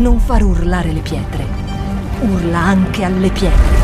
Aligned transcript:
non 0.00 0.18
far 0.18 0.42
urlare 0.42 0.92
le 0.92 1.02
pietre. 1.02 1.44
Urla 2.22 2.58
anche 2.58 3.04
alle 3.04 3.30
pietre. 3.30 3.78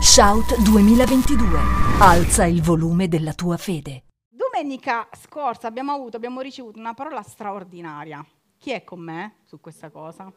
Shout 0.00 0.60
2022. 0.62 1.58
Alza 2.00 2.44
il 2.44 2.60
volume 2.60 3.08
della 3.08 3.32
tua 3.32 3.56
fede. 3.56 4.04
Domenica 4.28 5.08
scorsa 5.12 5.68
abbiamo 5.68 5.92
avuto, 5.92 6.18
abbiamo 6.18 6.42
ricevuto 6.42 6.78
una 6.78 6.92
parola 6.92 7.22
straordinaria. 7.22 8.22
Chi 8.58 8.72
è 8.72 8.84
con 8.84 9.00
me 9.00 9.36
su 9.44 9.58
questa 9.58 9.88
cosa? 9.90 10.30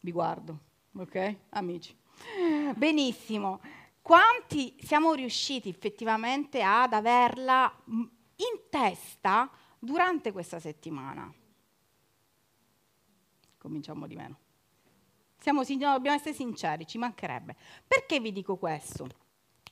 Vi 0.00 0.10
guardo, 0.10 0.58
ok? 0.96 1.36
Amici. 1.50 2.00
Benissimo. 2.74 3.60
Quanti 4.00 4.76
siamo 4.82 5.14
riusciti 5.14 5.68
effettivamente 5.68 6.62
ad 6.62 6.92
averla 6.92 7.72
in 7.86 8.60
testa 8.68 9.50
durante 9.78 10.32
questa 10.32 10.58
settimana? 10.58 11.32
Cominciamo 13.58 14.06
di 14.06 14.16
meno. 14.16 14.38
Siamo, 15.38 15.62
dobbiamo 15.64 16.16
essere 16.16 16.34
sinceri, 16.34 16.86
ci 16.86 16.98
mancherebbe. 16.98 17.56
Perché 17.86 18.20
vi 18.20 18.32
dico 18.32 18.56
questo? 18.56 19.08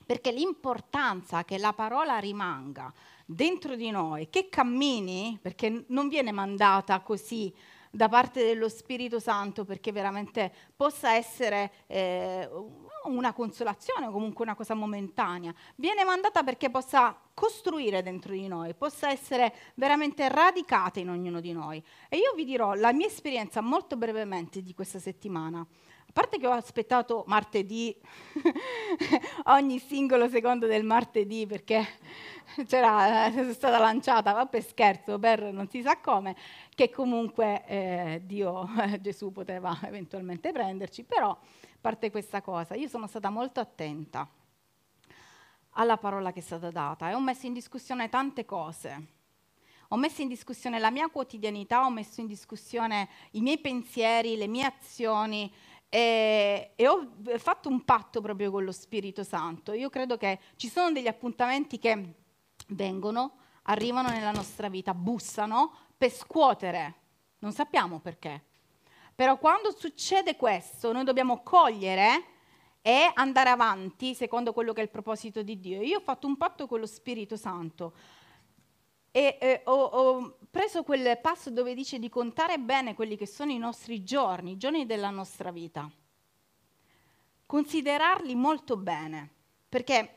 Perché 0.04 0.32
l'importanza 0.32 1.44
che 1.44 1.58
la 1.58 1.72
parola 1.72 2.18
rimanga 2.18 2.92
dentro 3.24 3.76
di 3.76 3.90
noi, 3.90 4.28
che 4.28 4.48
cammini, 4.48 5.38
perché 5.40 5.84
non 5.88 6.08
viene 6.08 6.32
mandata 6.32 7.00
così 7.00 7.54
da 7.90 8.08
parte 8.08 8.44
dello 8.44 8.68
Spirito 8.68 9.18
Santo 9.18 9.64
perché 9.64 9.90
veramente 9.90 10.52
possa 10.76 11.14
essere 11.14 11.72
eh, 11.88 12.48
una 13.04 13.32
consolazione 13.32 14.06
o 14.06 14.10
comunque 14.10 14.44
una 14.44 14.54
cosa 14.54 14.74
momentanea, 14.74 15.52
viene 15.76 16.04
mandata 16.04 16.42
perché 16.42 16.70
possa 16.70 17.16
costruire 17.34 18.02
dentro 18.02 18.32
di 18.32 18.46
noi, 18.46 18.74
possa 18.74 19.10
essere 19.10 19.54
veramente 19.74 20.28
radicata 20.28 21.00
in 21.00 21.08
ognuno 21.08 21.40
di 21.40 21.52
noi. 21.52 21.82
E 22.08 22.18
io 22.18 22.32
vi 22.34 22.44
dirò 22.44 22.74
la 22.74 22.92
mia 22.92 23.06
esperienza 23.06 23.60
molto 23.60 23.96
brevemente 23.96 24.62
di 24.62 24.74
questa 24.74 24.98
settimana. 24.98 25.60
A 26.10 26.12
parte 26.12 26.38
che 26.38 26.46
ho 26.48 26.52
aspettato 26.52 27.22
martedì, 27.28 27.96
ogni 29.46 29.78
singolo 29.78 30.28
secondo 30.28 30.66
del 30.66 30.82
martedì, 30.82 31.46
perché 31.46 31.86
c'era, 32.66 33.26
è 33.26 33.52
stata 33.52 33.78
lanciata, 33.78 34.32
va 34.32 34.46
per 34.46 34.64
scherzo, 34.64 35.20
per 35.20 35.52
non 35.52 35.68
si 35.68 35.82
sa 35.82 35.98
come, 35.98 36.34
che 36.80 36.88
comunque 36.88 37.66
eh, 37.66 38.22
Dio, 38.24 38.66
Gesù 39.02 39.32
poteva 39.32 39.78
eventualmente 39.82 40.50
prenderci, 40.50 41.04
però 41.04 41.38
parte 41.78 42.10
questa 42.10 42.40
cosa, 42.40 42.74
io 42.74 42.88
sono 42.88 43.06
stata 43.06 43.28
molto 43.28 43.60
attenta 43.60 44.26
alla 45.72 45.98
parola 45.98 46.32
che 46.32 46.38
è 46.38 46.42
stata 46.42 46.70
data 46.70 47.10
e 47.10 47.12
ho 47.12 47.20
messo 47.20 47.44
in 47.44 47.52
discussione 47.52 48.08
tante 48.08 48.46
cose. 48.46 49.18
Ho 49.88 49.96
messo 49.96 50.22
in 50.22 50.28
discussione 50.28 50.78
la 50.78 50.90
mia 50.90 51.08
quotidianità, 51.08 51.84
ho 51.84 51.90
messo 51.90 52.22
in 52.22 52.26
discussione 52.26 53.10
i 53.32 53.42
miei 53.42 53.58
pensieri, 53.58 54.36
le 54.36 54.46
mie 54.46 54.64
azioni, 54.64 55.52
e, 55.86 56.72
e, 56.76 56.88
ho 56.88 57.10
fatto 57.36 57.68
un 57.68 57.84
patto 57.84 58.22
proprio 58.22 58.50
con 58.50 58.64
lo 58.64 58.72
Spirito 58.72 59.22
Santo. 59.22 59.74
Io 59.74 59.90
credo 59.90 60.16
che 60.16 60.38
ci 60.56 60.70
sono 60.70 60.92
degli 60.92 61.08
appuntamenti 61.08 61.78
che 61.78 62.14
vengono, 62.68 63.32
arrivano 63.64 64.08
nella 64.08 64.30
nostra 64.30 64.70
vita, 64.70 64.94
bussano 64.94 65.88
per 66.00 66.10
scuotere. 66.10 66.94
Non 67.40 67.52
sappiamo 67.52 67.98
perché. 67.98 68.42
Però 69.14 69.36
quando 69.36 69.70
succede 69.70 70.34
questo, 70.34 70.92
noi 70.92 71.04
dobbiamo 71.04 71.42
cogliere 71.42 72.24
e 72.80 73.10
andare 73.12 73.50
avanti 73.50 74.14
secondo 74.14 74.54
quello 74.54 74.72
che 74.72 74.80
è 74.80 74.84
il 74.84 74.88
proposito 74.88 75.42
di 75.42 75.60
Dio. 75.60 75.82
Io 75.82 75.98
ho 75.98 76.02
fatto 76.02 76.26
un 76.26 76.38
patto 76.38 76.66
con 76.66 76.80
lo 76.80 76.86
Spirito 76.86 77.36
Santo 77.36 77.92
e 79.10 79.36
eh, 79.38 79.60
ho, 79.64 79.74
ho, 79.74 80.38
preso 80.50 80.84
quel 80.84 81.18
passo 81.20 81.50
dove 81.50 81.74
dice 81.74 81.98
di 81.98 82.08
contare 82.08 82.58
bene 82.58 82.94
quelli 82.94 83.18
che 83.18 83.26
sono 83.26 83.52
i 83.52 83.58
nostri 83.58 84.02
giorni, 84.02 84.52
i 84.52 84.56
giorni 84.56 84.86
della 84.86 85.10
nostra 85.10 85.50
vita. 85.50 85.86
Considerarli 87.44 88.34
molto 88.34 88.78
bene, 88.78 89.28
perché 89.68 90.14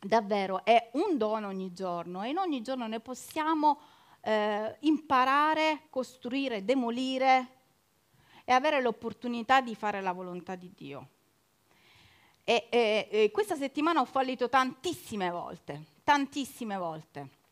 davvero 0.00 0.64
è 0.64 0.90
un 0.92 1.16
dono 1.16 1.48
ogni 1.48 1.72
giorno 1.72 2.22
e 2.22 2.28
in 2.28 2.38
ogni 2.38 2.62
giorno 2.62 2.86
ne 2.86 3.00
possiamo 3.00 3.80
eh, 4.26 4.76
imparare, 4.80 5.82
costruire, 5.90 6.64
demolire 6.64 7.54
e 8.44 8.52
avere 8.52 8.80
l'opportunità 8.80 9.60
di 9.60 9.74
fare 9.74 10.00
la 10.00 10.12
volontà 10.12 10.54
di 10.54 10.72
Dio. 10.74 11.08
E, 12.44 12.66
e, 12.70 13.08
e 13.10 13.30
questa 13.30 13.56
settimana 13.56 14.00
ho 14.00 14.04
fallito 14.04 14.48
tantissime 14.48 15.30
volte, 15.30 15.82
tantissime 16.04 16.76
volte 16.76 17.44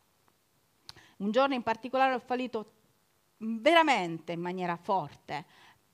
un 1.17 1.31
giorno 1.31 1.55
in 1.55 1.63
particolare 1.63 2.15
ho 2.15 2.19
fallito 2.19 2.73
veramente 3.39 4.33
in 4.33 4.41
maniera 4.41 4.77
forte, 4.77 5.45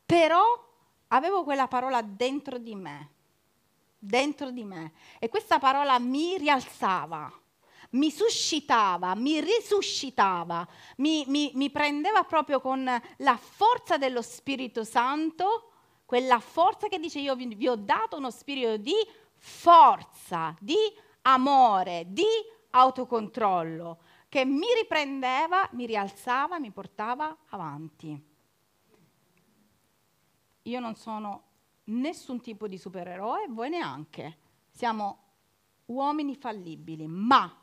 però 0.06 0.42
avevo 1.08 1.44
quella 1.44 1.68
parola 1.68 2.00
dentro 2.02 2.58
di 2.58 2.74
me, 2.74 3.10
dentro 3.98 4.50
di 4.50 4.64
me, 4.64 4.92
e 5.18 5.28
questa 5.28 5.58
parola 5.58 5.98
mi 5.98 6.38
rialzava, 6.38 7.39
mi 7.90 8.10
suscitava, 8.10 9.14
mi 9.14 9.40
risuscitava, 9.40 10.66
mi, 10.96 11.24
mi, 11.26 11.50
mi 11.54 11.70
prendeva 11.70 12.24
proprio 12.24 12.60
con 12.60 12.84
la 12.84 13.36
forza 13.36 13.98
dello 13.98 14.22
Spirito 14.22 14.84
Santo, 14.84 15.70
quella 16.04 16.40
forza 16.40 16.88
che 16.88 16.98
dice 16.98 17.20
io 17.20 17.34
vi, 17.34 17.54
vi 17.54 17.68
ho 17.68 17.76
dato 17.76 18.16
uno 18.16 18.30
spirito 18.30 18.76
di 18.76 18.94
forza, 19.36 20.54
di 20.60 20.76
amore, 21.22 22.06
di 22.08 22.24
autocontrollo 22.70 23.98
che 24.30 24.44
mi 24.44 24.66
riprendeva, 24.80 25.68
mi 25.72 25.86
rialzava, 25.86 26.60
mi 26.60 26.70
portava 26.70 27.36
avanti. 27.48 28.28
Io 30.62 30.80
non 30.80 30.94
sono 30.94 31.42
nessun 31.84 32.40
tipo 32.40 32.68
di 32.68 32.78
supereroe, 32.78 33.48
voi 33.48 33.70
neanche. 33.70 34.38
Siamo 34.70 35.18
uomini 35.86 36.36
fallibili, 36.36 37.08
ma 37.08 37.59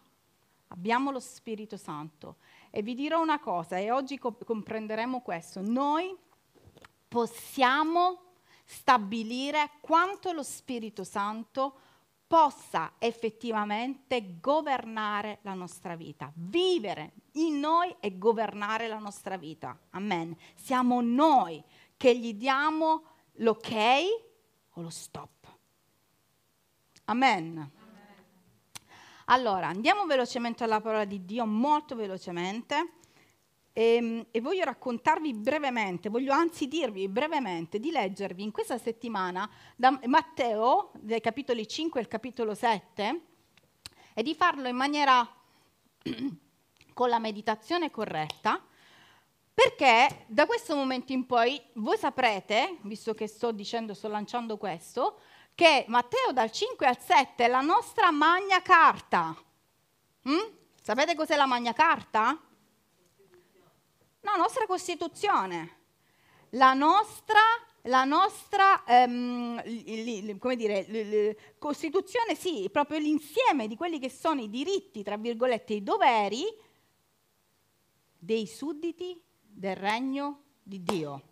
abbiamo 0.67 1.11
lo 1.11 1.19
Spirito 1.19 1.77
Santo. 1.77 2.37
E 2.69 2.81
vi 2.81 2.95
dirò 2.95 3.21
una 3.21 3.39
cosa, 3.39 3.77
e 3.77 3.91
oggi 3.91 4.17
co- 4.17 4.37
comprenderemo 4.43 5.21
questo. 5.21 5.61
Noi 5.61 6.15
possiamo 7.07 8.21
stabilire 8.63 9.71
quanto 9.79 10.31
lo 10.33 10.43
Spirito 10.43 11.03
Santo 11.03 11.79
possa 12.27 12.93
effettivamente 12.99 14.39
governare 14.41 15.39
la 15.43 15.53
nostra 15.53 15.95
vita, 15.95 16.29
vivere 16.35 17.13
in 17.33 17.59
noi 17.59 17.95
e 18.01 18.17
governare 18.17 18.89
la 18.89 18.99
nostra 18.99 19.37
vita. 19.37 19.79
Amen. 19.91 20.35
Siamo 20.55 20.99
noi 21.01 21.63
che 21.95 22.17
gli 22.17 22.33
diamo 22.33 23.03
l'ok 23.35 23.73
o 24.73 24.81
lo 24.81 24.89
stop. 24.89 25.47
Amen. 27.05 27.71
Allora, 29.29 29.67
andiamo 29.67 30.05
velocemente 30.05 30.63
alla 30.63 30.79
parola 30.79 31.03
di 31.03 31.25
Dio, 31.25 31.45
molto 31.45 31.95
velocemente. 31.95 32.93
E, 33.73 33.95
ehm, 33.95 34.25
e, 34.31 34.39
voglio 34.39 34.63
raccontarvi 34.63 35.33
brevemente, 35.33 36.07
voglio 36.07 36.31
anzi 36.31 36.69
dirvi 36.69 37.09
brevemente 37.09 37.77
di 37.77 37.91
leggervi 37.91 38.41
in 38.41 38.51
questa 38.51 38.77
settimana 38.77 39.49
da 39.75 39.99
Matteo, 40.05 40.91
dai 40.95 41.19
capitoli 41.19 41.67
5 41.67 41.99
al 41.99 42.07
capitolo 42.07 42.55
7, 42.55 43.21
e 44.13 44.23
di 44.23 44.33
farlo 44.33 44.69
in 44.69 44.77
maniera 44.77 45.27
con 46.93 47.09
la 47.09 47.19
meditazione 47.19 47.91
corretta, 47.91 48.63
perché 49.53 50.23
da 50.27 50.45
questo 50.45 50.73
momento 50.73 51.11
in 51.11 51.25
poi 51.25 51.61
voi 51.73 51.97
saprete, 51.97 52.77
visto 52.83 53.13
che 53.13 53.27
sto 53.27 53.51
dicendo, 53.51 53.93
sto 53.93 54.07
lanciando 54.07 54.55
questo, 54.55 55.19
che 55.57 55.85
Matteo 55.87 56.31
dal 56.33 56.51
5 56.51 56.85
al 56.85 56.99
7 56.99 57.45
è 57.45 57.47
la 57.47 57.61
nostra 57.61 58.11
magna 58.11 58.61
carta. 58.61 59.35
Mm? 60.29 60.53
Sapete 60.79 61.15
cos'è 61.15 61.35
la 61.35 61.47
magna 61.47 61.73
carta? 61.73 62.39
la 64.27 64.35
nostra 64.35 64.65
Costituzione, 64.65 65.77
la 66.49 66.73
nostra, 66.73 67.39
la 67.83 68.03
nostra 68.03 68.83
ehm, 68.83 69.63
dire, 69.63 71.55
Costituzione, 71.57 72.35
sì, 72.35 72.67
proprio 72.69 72.99
l'insieme 72.99 73.67
di 73.67 73.77
quelli 73.77 73.99
che 73.99 74.09
sono 74.09 74.41
i 74.41 74.49
diritti, 74.49 75.01
tra 75.01 75.15
virgolette, 75.15 75.75
i 75.75 75.83
doveri 75.83 76.43
dei 78.19 78.45
sudditi 78.47 79.17
del 79.39 79.77
regno 79.77 80.41
di 80.61 80.83
Dio. 80.83 81.26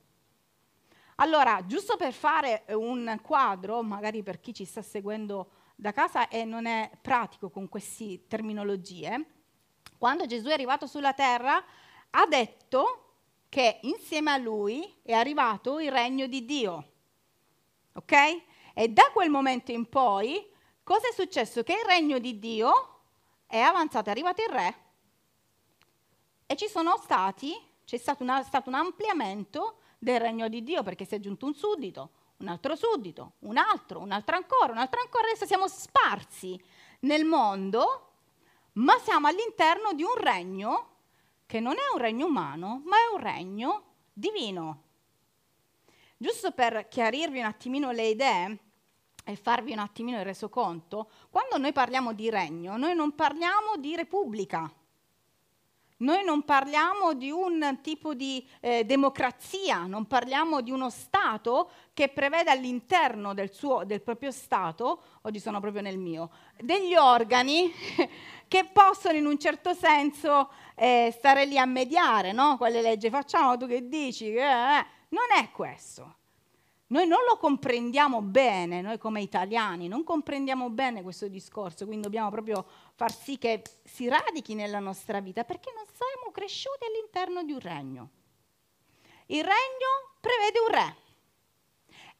Allora, 1.16 1.66
giusto 1.66 1.96
per 1.96 2.12
fare 2.12 2.66
un 2.70 3.20
quadro, 3.22 3.82
magari 3.82 4.22
per 4.22 4.42
chi 4.42 4.54
ci 4.54 4.66
sta 4.66 4.82
seguendo 4.82 5.50
da 5.76 5.94
casa 5.94 6.28
e 6.28 6.44
non 6.44 6.66
è 6.66 6.92
pratico 7.02 7.50
con 7.50 7.70
queste 7.70 8.28
terminologie, 8.28 9.26
quando 9.98 10.26
Gesù 10.26 10.48
è 10.48 10.54
arrivato 10.54 10.88
sulla 10.88 11.14
terra 11.14 11.64
ha 12.10 12.26
detto 12.26 13.14
che 13.48 13.80
insieme 13.84 14.32
a 14.32 14.38
lui 14.38 14.94
è 15.04 15.14
arrivato 15.14 15.80
il 15.80 15.90
regno 15.90 16.28
di 16.28 16.44
Dio. 16.44 16.92
Ok? 17.94 18.42
E 18.74 18.90
da 18.90 19.10
quel 19.14 19.30
momento 19.30 19.72
in 19.72 19.88
poi, 19.88 20.46
cosa 20.84 21.08
è 21.08 21.14
successo? 21.14 21.64
Che 21.64 21.72
il 21.72 21.86
regno 21.86 22.20
di 22.20 22.40
Dio 22.40 23.00
è 23.48 23.60
avanzato, 23.60 24.10
è 24.10 24.12
arrivato 24.12 24.42
il 24.42 24.50
re 24.50 24.76
e 26.46 26.58
ci 26.58 26.68
sono 26.68 26.98
stati, 26.98 27.54
c'è 27.86 27.98
stato, 27.98 28.22
una, 28.22 28.44
stato 28.44 28.68
un 28.68 28.76
ampliamento 28.76 29.80
del 30.06 30.20
regno 30.20 30.48
di 30.48 30.62
Dio 30.62 30.84
perché 30.84 31.04
si 31.04 31.16
è 31.16 31.18
aggiunto 31.18 31.48
un 31.48 31.56
suddito, 31.56 32.12
un 32.38 32.48
altro 32.48 32.76
suddito, 32.76 33.34
un 33.40 33.58
altro, 33.58 34.00
un 34.00 34.12
altro 34.12 34.36
ancora, 34.36 34.72
un 34.72 34.78
altro 34.78 35.02
ancora. 35.02 35.26
Adesso 35.26 35.48
siamo 35.48 35.68
sparsi 35.68 36.62
nel 37.00 37.26
mondo, 37.26 38.12
ma 38.74 39.00
siamo 39.00 39.26
all'interno 39.26 39.94
di 39.94 40.04
un 40.04 40.16
regno 40.16 40.90
che 41.48 41.60
non 41.60 41.74
è 41.74 41.92
un 41.92 42.00
regno 42.00 42.28
umano, 42.28 42.84
ma 42.86 42.98
è 42.98 43.14
un 43.16 43.20
regno 43.20 43.84
divino. 44.14 44.84
Giusto 46.18 46.52
per 46.52 46.88
chiarirvi 46.88 47.40
un 47.40 47.46
attimino 47.46 47.92
le 47.92 48.08
idee 48.08 48.60
e 49.24 49.36
farvi 49.36 49.72
un 49.72 49.80
attimino 49.80 50.20
il 50.20 50.24
resoconto, 50.24 51.10
quando 51.32 51.58
noi 51.58 51.74
parliamo 51.74 52.14
di 52.14 52.30
regno, 52.30 52.78
noi 52.78 52.94
non 52.94 53.16
parliamo 53.16 53.78
di 53.78 53.96
repubblica. 53.96 54.72
Noi 55.98 56.26
non 56.26 56.44
parliamo 56.44 57.14
di 57.14 57.32
un 57.32 57.80
tipo 57.82 58.14
di 58.14 58.46
eh, 58.60 58.84
democrazia, 58.84 59.86
non 59.86 60.06
parliamo 60.08 60.60
di 60.60 60.70
uno 60.70 60.90
Stato 60.90 61.70
che 61.94 62.10
prevede 62.10 62.52
all'interno 62.52 63.34
del, 63.34 63.54
suo, 63.54 63.86
del 63.86 64.02
proprio 64.02 64.32
Stato, 64.32 65.02
oggi 65.22 65.40
sono 65.40 65.62
proprio 65.62 65.82
nel 65.82 65.98
mio, 65.98 66.32
degli 66.58 66.96
organi 66.96 67.72
che 68.50 68.70
possono 68.74 69.18
in 69.18 69.26
un 69.26 69.40
certo 69.40 69.74
senso 69.74 70.52
eh, 70.76 71.14
stare 71.16 71.46
lì 71.46 71.58
a 71.58 71.66
mediare, 71.66 72.34
no? 72.34 72.58
Quale 72.58 72.82
legge 72.82 73.10
facciamo, 73.10 73.56
tu 73.56 73.66
che 73.66 73.88
dici? 73.88 74.34
Eh, 74.34 74.42
eh. 74.42 74.86
Non 75.10 75.28
è 75.40 75.50
questo. 75.52 76.18
Noi 76.88 77.08
non 77.08 77.20
lo 77.28 77.38
comprendiamo 77.38 78.22
bene, 78.22 78.82
noi 78.82 79.00
come 79.00 79.22
italiani, 79.22 79.88
non 79.88 80.04
comprendiamo 80.04 80.70
bene 80.70 81.02
questo 81.02 81.28
discorso, 81.28 81.86
quindi 81.86 82.04
dobbiamo 82.04 82.30
proprio 82.30 82.64
far 82.94 83.12
sì 83.12 83.40
che 83.40 83.64
si 83.84 84.08
radichi 84.08 84.54
nella 84.54 84.80
nostra 84.80 85.20
vita, 85.20 85.44
perché 85.44 85.72
non 85.74 85.86
siamo 85.86 86.32
cresciuti 86.32 86.86
all'interno 86.86 87.44
di 87.44 87.54
un 87.54 87.60
regno. 87.60 88.10
Il 89.28 89.44
regno 89.44 90.14
prevede 90.20 90.60
un 90.60 90.68
re 90.68 90.96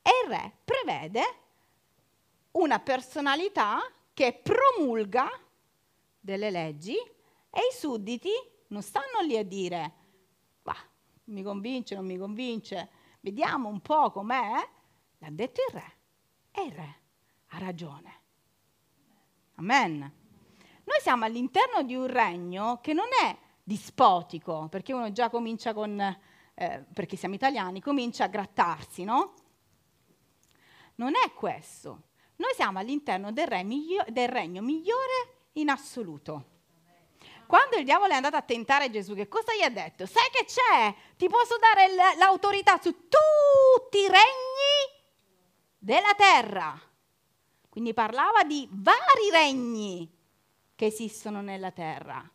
e 0.02 0.10
il 0.24 0.30
re 0.30 0.52
prevede 0.66 1.22
una 2.52 2.80
personalità 2.80 3.80
che 4.14 4.34
promulga 4.34 5.30
delle 6.20 6.50
leggi 6.50 6.96
e 6.96 7.60
i 7.60 7.76
sudditi 7.78 8.32
non 8.68 8.82
stanno 8.82 9.22
lì 9.22 9.38
a 9.38 9.44
dire, 9.44 9.94
va, 10.64 10.76
mi 11.26 11.44
convince, 11.44 11.94
non 11.94 12.06
mi 12.06 12.18
convince, 12.18 12.90
vediamo 13.26 13.70
un 13.70 13.82
po' 13.82 14.12
com'è, 14.12 14.70
l'ha 15.18 15.30
detto 15.32 15.62
il 15.68 15.74
re. 15.74 15.94
E 16.52 16.66
il 16.68 16.72
re 16.72 16.96
ha 17.48 17.58
ragione. 17.58 18.22
Amen. 19.56 19.98
Noi 19.98 21.00
siamo 21.02 21.26
all'interno 21.26 21.82
di 21.82 21.96
un 21.96 22.06
regno 22.06 22.80
che 22.82 22.94
non 22.94 23.08
è 23.24 23.36
dispotico, 23.64 24.68
perché 24.70 24.94
uno 24.94 25.12
già 25.12 25.32
comincia 25.32 25.74
con, 25.74 26.00
eh, 26.54 26.86
perché 26.94 27.16
siamo 27.16 27.34
italiani, 27.34 27.82
comincia 27.82 28.26
a 28.26 28.28
grattarsi, 28.28 29.04
no? 29.04 29.34
Non 30.98 31.14
è 31.16 31.34
questo. 31.34 32.04
Noi 32.36 32.54
siamo 32.54 32.78
all'interno 32.78 33.32
del, 33.32 33.48
del 34.10 34.30
regno 34.30 34.62
migliore 34.62 35.48
in 35.54 35.70
assoluto. 35.70 36.54
Quando 37.46 37.78
il 37.78 37.86
diavolo 37.86 38.12
è 38.12 38.16
andato 38.16 38.36
a 38.36 38.42
tentare 38.42 38.90
Gesù, 38.90 39.14
che 39.14 39.28
cosa 39.28 39.54
gli 39.56 39.62
ha 39.62 39.70
detto? 39.70 40.06
Sai 40.06 40.30
che 40.32 40.46
c'è? 40.46 40.94
Ti 41.16 41.28
posso 41.28 41.58
dare 41.58 41.94
l'autorità 42.18 42.80
su 42.82 43.08
tutti 43.08 43.98
i 43.98 44.08
regni 44.08 45.04
della 45.78 46.14
terra. 46.16 46.80
Quindi 47.70 47.94
parlava 47.94 48.44
di 48.44 48.68
vari 48.72 49.30
regni 49.32 50.10
che 50.76 50.86
esistono 50.86 51.42
nella 51.42 51.72
terra. 51.72 52.28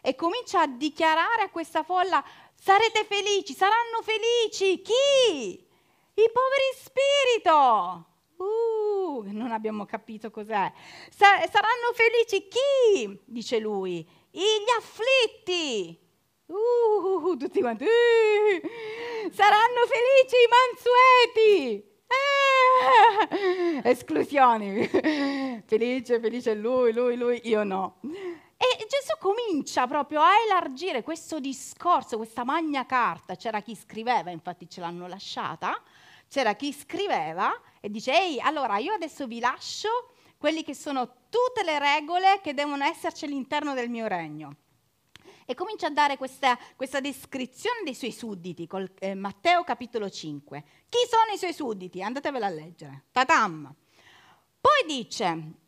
e 0.00 0.14
comincia 0.14 0.62
a 0.62 0.66
dichiarare 0.66 1.42
a 1.42 1.50
questa 1.50 1.82
folla 1.82 2.24
Sarete 2.62 3.06
felici, 3.08 3.54
saranno 3.54 4.02
felici. 4.02 4.82
Chi? 4.82 4.92
I 4.92 6.30
poveri 6.30 6.70
spirito. 6.74 8.04
Uh, 8.36 9.24
non 9.32 9.50
abbiamo 9.50 9.86
capito 9.86 10.30
cos'è. 10.30 10.70
Sa- 11.08 11.40
saranno 11.50 11.94
felici 11.94 12.48
chi? 12.48 13.18
Dice 13.24 13.58
lui. 13.60 14.06
Gli 14.30 14.68
afflitti. 14.76 15.98
Uh, 16.44 17.34
tutti 17.38 17.60
quanti. 17.60 17.84
Uh, 17.84 19.30
saranno 19.32 19.86
felici 19.86 20.36
i 20.36 20.48
mansueti. 20.52 21.88
Eh, 23.82 23.88
esclusioni. 23.88 24.86
felice, 25.64 26.20
felice 26.20 26.52
lui, 26.52 26.92
lui, 26.92 27.16
lui, 27.16 27.40
io 27.44 27.64
no. 27.64 28.00
E 28.62 28.86
Gesù 28.86 29.16
comincia 29.18 29.86
proprio 29.86 30.20
a 30.20 30.32
elargire 30.44 31.02
questo 31.02 31.40
discorso, 31.40 32.18
questa 32.18 32.44
magna 32.44 32.84
carta. 32.84 33.34
C'era 33.34 33.62
chi 33.62 33.74
scriveva, 33.74 34.30
infatti 34.30 34.68
ce 34.68 34.82
l'hanno 34.82 35.06
lasciata, 35.06 35.80
c'era 36.28 36.52
chi 36.52 36.70
scriveva 36.70 37.58
e 37.80 37.88
dice, 37.88 38.12
ehi, 38.12 38.38
allora 38.38 38.76
io 38.76 38.92
adesso 38.92 39.26
vi 39.26 39.40
lascio 39.40 40.12
quelli 40.36 40.62
che 40.62 40.74
sono 40.74 41.06
tutte 41.30 41.64
le 41.64 41.78
regole 41.78 42.40
che 42.42 42.52
devono 42.52 42.84
esserci 42.84 43.24
all'interno 43.24 43.72
del 43.72 43.88
mio 43.88 44.06
regno. 44.06 44.54
E 45.46 45.54
comincia 45.54 45.86
a 45.86 45.90
dare 45.90 46.18
questa, 46.18 46.58
questa 46.76 47.00
descrizione 47.00 47.80
dei 47.82 47.94
suoi 47.94 48.12
sudditi, 48.12 48.66
col, 48.66 48.92
eh, 48.98 49.14
Matteo 49.14 49.64
capitolo 49.64 50.10
5. 50.10 50.64
Chi 50.86 50.98
sono 51.08 51.32
i 51.34 51.38
suoi 51.38 51.54
sudditi? 51.54 52.02
Andatevela 52.02 52.44
a 52.44 52.50
leggere. 52.50 53.04
Tatam. 53.10 53.74
Poi 54.60 54.84
dice, 54.86 55.59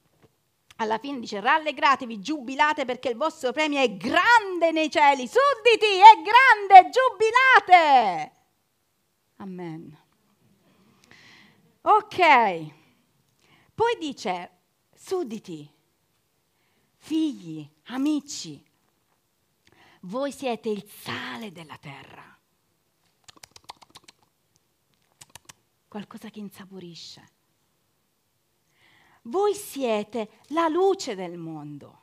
alla 0.76 0.98
fine 0.98 1.20
dice 1.20 1.40
rallegratevi, 1.40 2.20
giubilate 2.20 2.84
perché 2.84 3.08
il 3.10 3.16
vostro 3.16 3.52
premio 3.52 3.80
è 3.80 3.96
grande 3.96 4.70
nei 4.72 4.90
cieli, 4.90 5.26
sudditi, 5.26 5.86
è 5.86 6.22
grande, 6.22 6.90
giubilate. 6.90 8.32
Amen. 9.36 9.98
Ok, 11.82 12.16
poi 13.74 13.96
dice 13.98 14.50
sudditi, 14.94 15.68
figli, 16.96 17.68
amici, 17.86 18.64
voi 20.02 20.32
siete 20.32 20.68
il 20.68 20.88
sale 20.88 21.50
della 21.50 21.76
terra. 21.78 22.38
Qualcosa 25.88 26.30
che 26.30 26.38
insaporisce 26.38 27.40
voi 29.22 29.54
siete 29.54 30.40
la 30.48 30.68
luce 30.68 31.14
del 31.14 31.36
mondo. 31.38 32.00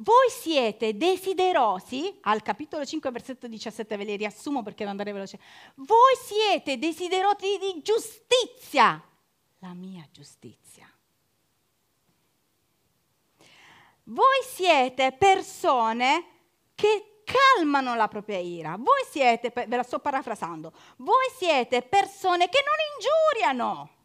Voi 0.00 0.30
siete 0.30 0.96
desiderosi, 0.96 2.18
al 2.22 2.40
capitolo 2.42 2.84
5, 2.84 3.10
versetto 3.10 3.48
17, 3.48 3.96
ve 3.96 4.04
li 4.04 4.16
riassumo 4.16 4.62
perché 4.62 4.78
devo 4.78 4.90
andare 4.90 5.10
veloce. 5.10 5.40
Voi 5.74 6.14
siete 6.24 6.78
desiderosi 6.78 7.58
di 7.58 7.82
giustizia, 7.82 9.02
la 9.58 9.74
mia 9.74 10.06
giustizia. 10.12 10.88
Voi 14.04 14.42
siete 14.44 15.12
persone 15.18 16.24
che 16.76 17.07
calmano 17.28 17.94
la 17.94 18.08
propria 18.08 18.38
ira. 18.38 18.76
Voi 18.78 19.04
siete, 19.08 19.52
ve 19.54 19.76
la 19.76 19.82
sto 19.82 19.98
parafrasando, 19.98 20.72
voi 20.96 21.26
siete 21.36 21.82
persone 21.82 22.48
che 22.48 22.64
non 22.64 22.74
ingiuriano. 22.94 23.96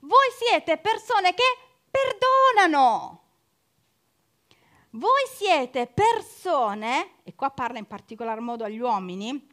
Voi 0.00 0.28
siete 0.38 0.78
persone 0.78 1.34
che 1.34 1.44
perdonano. 1.90 3.18
Voi 4.90 5.22
siete 5.32 5.86
persone, 5.86 7.18
e 7.22 7.34
qua 7.34 7.50
parla 7.50 7.78
in 7.78 7.86
particolar 7.86 8.40
modo 8.40 8.64
agli 8.64 8.80
uomini, 8.80 9.48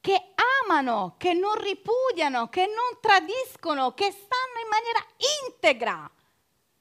che 0.00 0.32
amano, 0.64 1.16
che 1.18 1.34
non 1.34 1.54
ripudiano, 1.60 2.48
che 2.48 2.66
non 2.66 2.98
tradiscono, 3.00 3.92
che 3.92 4.10
stanno 4.10 4.58
in 4.62 4.68
maniera 4.70 5.06
integra. 5.46 6.10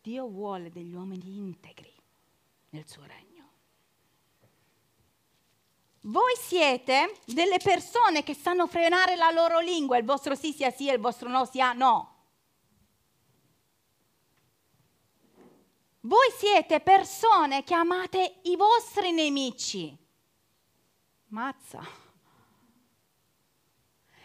Dio 0.01 0.27
vuole 0.27 0.69
degli 0.71 0.93
uomini 0.93 1.38
integri 1.38 1.93
nel 2.69 2.88
suo 2.88 3.03
regno. 3.03 3.21
Voi 6.05 6.36
siete 6.36 7.20
delle 7.25 7.58
persone 7.58 8.24
che 8.24 8.34
sanno 8.34 8.65
frenare 8.65 9.15
la 9.15 9.29
loro 9.29 9.60
lingua, 9.60 9.98
il 9.98 10.05
vostro 10.05 10.34
sì 10.34 10.51
sia 10.51 10.72
sì 10.72 10.89
e 10.89 10.93
il 10.93 11.00
vostro 11.00 11.29
no 11.29 11.46
sia 11.46 11.74
no. 11.74 12.10
Voi 16.01 16.31
siete 16.36 16.79
persone 16.79 17.63
che 17.63 17.75
amate 17.75 18.39
i 18.43 18.55
vostri 18.55 19.12
nemici. 19.12 19.96
Mazza. 21.27 22.10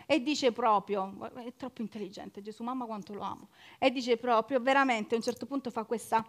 E 0.06 0.22
dice 0.22 0.52
proprio, 0.52 1.30
è 1.44 1.54
troppo 1.56 1.82
intelligente 1.82 2.40
Gesù, 2.40 2.62
mamma 2.62 2.86
quanto 2.86 3.12
lo 3.12 3.20
amo. 3.20 3.48
E 3.78 3.90
dice 3.90 4.16
proprio, 4.16 4.60
veramente 4.60 5.14
a 5.14 5.18
un 5.18 5.22
certo 5.22 5.44
punto 5.44 5.70
fa 5.70 5.84
questa, 5.84 6.24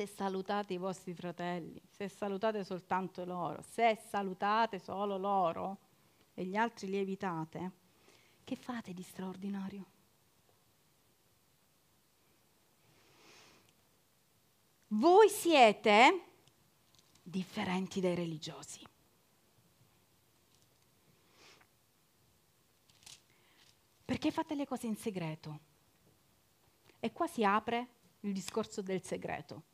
se 0.00 0.06
salutate 0.06 0.72
i 0.72 0.78
vostri 0.78 1.12
fratelli, 1.12 1.78
se 1.90 2.08
salutate 2.08 2.64
soltanto 2.64 3.22
loro, 3.26 3.60
se 3.60 4.00
salutate 4.08 4.78
solo 4.78 5.18
loro 5.18 5.78
e 6.32 6.44
gli 6.44 6.56
altri 6.56 6.88
li 6.88 6.96
evitate, 6.96 7.72
che 8.42 8.56
fate 8.56 8.94
di 8.94 9.02
straordinario? 9.02 9.86
voi 14.92 15.28
siete 15.28 16.24
differenti 17.22 18.00
dai 18.00 18.14
religiosi. 18.16 18.82
Perché 24.04 24.32
fate 24.32 24.54
le 24.56 24.66
cose 24.66 24.86
in 24.86 24.96
segreto? 24.96 25.60
E 26.98 27.12
qua 27.12 27.28
si 27.28 27.44
apre 27.44 27.88
il 28.20 28.32
discorso 28.32 28.82
del 28.82 29.04
segreto. 29.04 29.68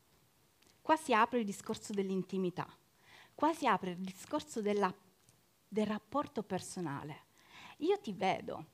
Qua 0.86 0.94
si 0.94 1.12
apre 1.12 1.40
il 1.40 1.44
discorso 1.44 1.92
dell'intimità. 1.92 2.64
Qua 3.34 3.52
si 3.52 3.66
apre 3.66 3.90
il 3.90 3.96
discorso 3.96 4.62
della, 4.62 4.94
del 5.66 5.84
rapporto 5.84 6.44
personale. 6.44 7.24
Io 7.78 7.98
ti 7.98 8.12
vedo. 8.12 8.66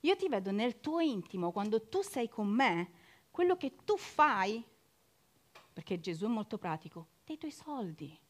Io 0.00 0.16
ti 0.16 0.28
vedo 0.28 0.50
nel 0.50 0.80
tuo 0.80 0.98
intimo, 0.98 1.52
quando 1.52 1.88
tu 1.88 2.02
sei 2.02 2.28
con 2.28 2.48
me, 2.48 2.90
quello 3.30 3.56
che 3.56 3.76
tu 3.84 3.96
fai 3.96 4.64
perché 5.72 6.00
Gesù 6.00 6.24
è 6.24 6.28
molto 6.28 6.58
pratico, 6.58 7.06
dei 7.24 7.38
tuoi 7.38 7.52
soldi, 7.52 8.20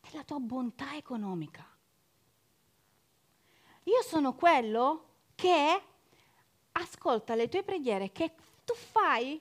della 0.00 0.24
tua 0.24 0.40
bontà 0.40 0.96
economica. 0.96 1.64
Io 3.84 4.02
sono 4.02 4.34
quello 4.34 5.10
che 5.36 5.82
ascolta 6.72 7.36
le 7.36 7.48
tue 7.48 7.62
preghiere 7.62 8.10
che 8.10 8.34
tu 8.64 8.74
fai 8.74 9.40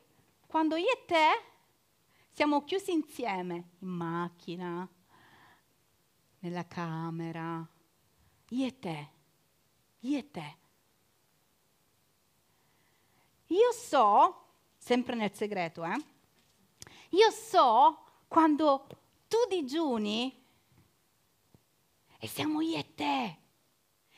quando 0.53 0.75
io 0.75 0.91
e 0.91 1.05
te 1.07 1.43
siamo 2.31 2.63
chiusi 2.63 2.91
insieme, 2.91 3.69
in 3.79 3.88
macchina, 3.88 4.88
nella 6.41 6.67
camera, 6.67 7.67
io 8.50 8.67
e 8.67 8.77
te, 8.77 9.10
io 10.01 10.17
e 10.19 10.29
te. 10.29 10.57
Io 13.48 13.72
so 13.72 14.45
sempre 14.77 15.15
nel 15.15 15.33
segreto, 15.33 15.83
eh? 15.83 16.05
Io 17.10 17.31
so 17.31 18.05
quando 18.27 18.86
tu 19.27 19.38
digiuni 19.50 20.39
e 22.19 22.27
siamo 22.27 22.62
io 22.62 22.77
e 22.77 22.93
te. 22.93 23.38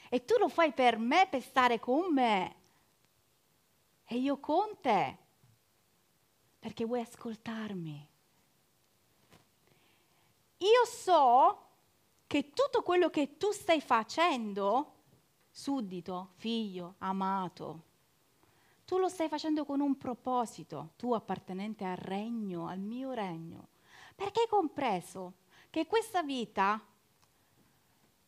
E 0.09 0.25
tu 0.25 0.35
lo 0.37 0.49
fai 0.49 0.73
per 0.73 0.97
me, 0.97 1.29
per 1.29 1.41
stare 1.41 1.79
con 1.79 2.13
me. 2.13 2.55
E 4.03 4.17
io 4.17 4.37
con 4.37 4.81
te. 4.81 5.23
Perché 6.65 6.83
vuoi 6.83 7.01
ascoltarmi. 7.01 8.09
Io 10.57 10.85
so 10.87 11.67
che 12.25 12.49
tutto 12.53 12.81
quello 12.81 13.11
che 13.11 13.37
tu 13.37 13.51
stai 13.51 13.79
facendo, 13.79 14.93
suddito, 15.51 16.31
figlio, 16.37 16.95
amato, 16.97 17.83
tu 18.83 18.97
lo 18.97 19.09
stai 19.09 19.29
facendo 19.29 19.63
con 19.63 19.79
un 19.79 19.95
proposito, 19.95 20.93
tu 20.95 21.13
appartenente 21.13 21.85
al 21.85 21.97
regno, 21.97 22.65
al 22.65 22.79
mio 22.79 23.11
regno, 23.11 23.67
perché 24.15 24.39
hai 24.39 24.47
compreso 24.47 25.33
che 25.69 25.85
questa 25.85 26.23
vita 26.23 26.83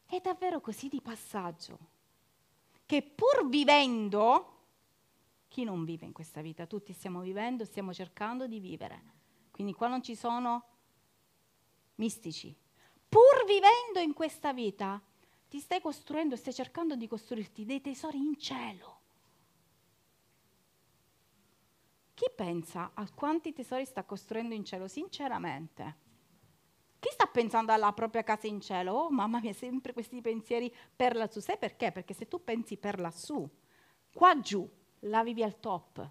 è 0.06 0.20
davvero 0.20 0.62
così 0.62 0.90
di 0.90 1.02
passaggio, 1.02 1.80
che 2.86 3.02
pur 3.02 3.50
vivendo, 3.50 4.57
chi 5.58 5.64
non 5.64 5.86
vive 5.86 6.06
in 6.06 6.14
questa 6.14 6.42
vita? 6.42 6.68
Tutti 6.68 6.94
stiamo 6.94 7.22
vivendo, 7.22 7.66
stiamo 7.66 7.92
cercando 7.92 8.46
di 8.46 8.60
vivere. 8.60 9.02
Quindi 9.50 9.74
qua 9.74 9.88
non 9.88 10.04
ci 10.04 10.14
sono 10.14 10.66
mistici. 11.96 12.56
Pur 13.10 13.44
vivendo 13.48 13.98
in 14.00 14.14
questa 14.14 14.54
vita, 14.54 15.02
ti 15.50 15.58
stai 15.58 15.82
costruendo, 15.82 16.36
stai 16.36 16.54
cercando 16.54 16.96
di 16.96 17.08
costruirti 17.08 17.66
dei 17.66 17.82
tesori 17.82 18.20
in 18.20 18.38
cielo. 18.38 19.00
Chi 22.14 22.30
pensa 22.36 22.92
a 22.94 23.12
quanti 23.12 23.52
tesori 23.52 23.86
sta 23.86 24.04
costruendo 24.04 24.54
in 24.54 24.64
cielo 24.64 24.88
sinceramente? 24.88 25.96
Chi 27.00 27.10
sta 27.12 27.26
pensando 27.26 27.72
alla 27.72 27.94
propria 27.94 28.22
casa 28.22 28.46
in 28.46 28.62
cielo? 28.62 28.94
Oh 28.94 29.10
mamma 29.10 29.40
mia, 29.40 29.54
sempre 29.54 29.94
questi 29.94 30.22
pensieri 30.22 30.72
per 30.96 31.16
lassù. 31.16 31.40
Sai 31.40 31.58
perché? 31.58 31.92
Perché 31.92 32.14
se 32.14 32.28
tu 32.28 32.44
pensi 32.44 32.78
per 32.78 33.00
lassù, 33.00 33.50
qua 34.14 34.40
giù 34.40 34.77
la 35.02 35.24
vivi 35.24 35.44
al 35.44 35.60
top. 35.60 36.10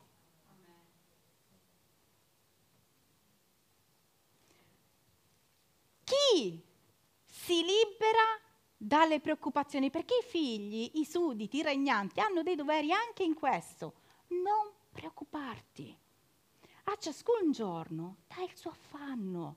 Chi 6.05 6.63
si 7.25 7.63
libera 7.63 8.41
dalle 8.77 9.21
preoccupazioni? 9.21 9.91
Perché 9.91 10.15
i 10.23 10.29
figli, 10.29 10.93
i 10.95 11.05
sudditi, 11.05 11.59
i 11.59 11.63
regnanti 11.63 12.21
hanno 12.21 12.43
dei 12.43 12.55
doveri 12.55 12.93
anche 12.93 13.25
in 13.25 13.35
questo. 13.35 13.95
Non 14.29 14.73
preoccuparti. 14.93 15.99
A 16.85 16.97
ciascun 16.97 17.51
giorno 17.51 18.19
dai 18.29 18.45
il 18.45 18.57
suo 18.57 18.71
affanno. 18.71 19.57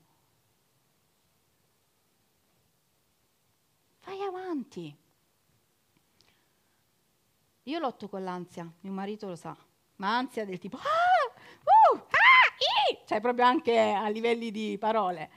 Vai 4.04 4.20
avanti. 4.22 4.99
Io 7.64 7.78
lotto 7.78 8.08
con 8.08 8.24
l'ansia, 8.24 8.70
mio 8.80 8.92
marito 8.92 9.26
lo 9.26 9.36
sa, 9.36 9.54
ma 9.96 10.16
ansia 10.16 10.46
del 10.46 10.58
tipo 10.58 10.78
ah, 10.78 11.92
uh, 11.92 11.96
ah, 11.96 12.90
i, 12.90 12.98
cioè 13.06 13.20
proprio 13.20 13.44
anche 13.44 13.78
a 13.78 14.08
livelli 14.08 14.50
di 14.50 14.78
parole. 14.78 15.30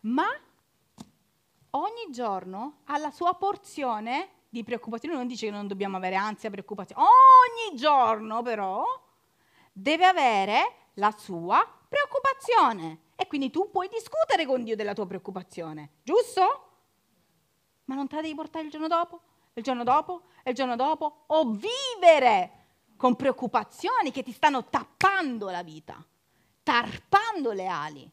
Ma 0.00 0.26
ogni 1.70 2.10
giorno 2.10 2.80
ha 2.84 2.98
la 2.98 3.10
sua 3.10 3.32
porzione 3.34 4.30
di 4.50 4.62
preoccupazione, 4.62 5.14
non 5.14 5.26
dice 5.26 5.46
che 5.46 5.52
non 5.52 5.66
dobbiamo 5.66 5.96
avere 5.96 6.16
ansia, 6.16 6.50
preoccupazione, 6.50 7.02
ogni 7.02 7.76
giorno 7.76 8.42
però 8.42 8.84
deve 9.72 10.04
avere 10.04 10.90
la 10.94 11.14
sua 11.16 11.66
preoccupazione. 11.88 13.06
E 13.16 13.26
quindi 13.26 13.50
tu 13.50 13.70
puoi 13.70 13.88
discutere 13.88 14.46
con 14.46 14.62
Dio 14.62 14.76
della 14.76 14.92
tua 14.92 15.06
preoccupazione, 15.06 15.92
giusto? 16.02 16.66
Ma 17.84 17.94
non 17.94 18.06
te 18.06 18.16
la 18.16 18.22
devi 18.22 18.34
portare 18.34 18.66
il 18.66 18.70
giorno 18.70 18.86
dopo, 18.86 19.20
il 19.54 19.62
giorno 19.62 19.82
dopo, 19.82 20.22
il 20.48 20.54
giorno 20.54 20.76
dopo, 20.76 21.24
o 21.26 21.52
vivere 21.52 22.52
con 22.96 23.16
preoccupazioni 23.16 24.10
che 24.10 24.22
ti 24.22 24.32
stanno 24.32 24.64
tappando 24.64 25.50
la 25.50 25.62
vita, 25.62 26.04
tarpando 26.62 27.52
le 27.52 27.66
ali. 27.66 28.10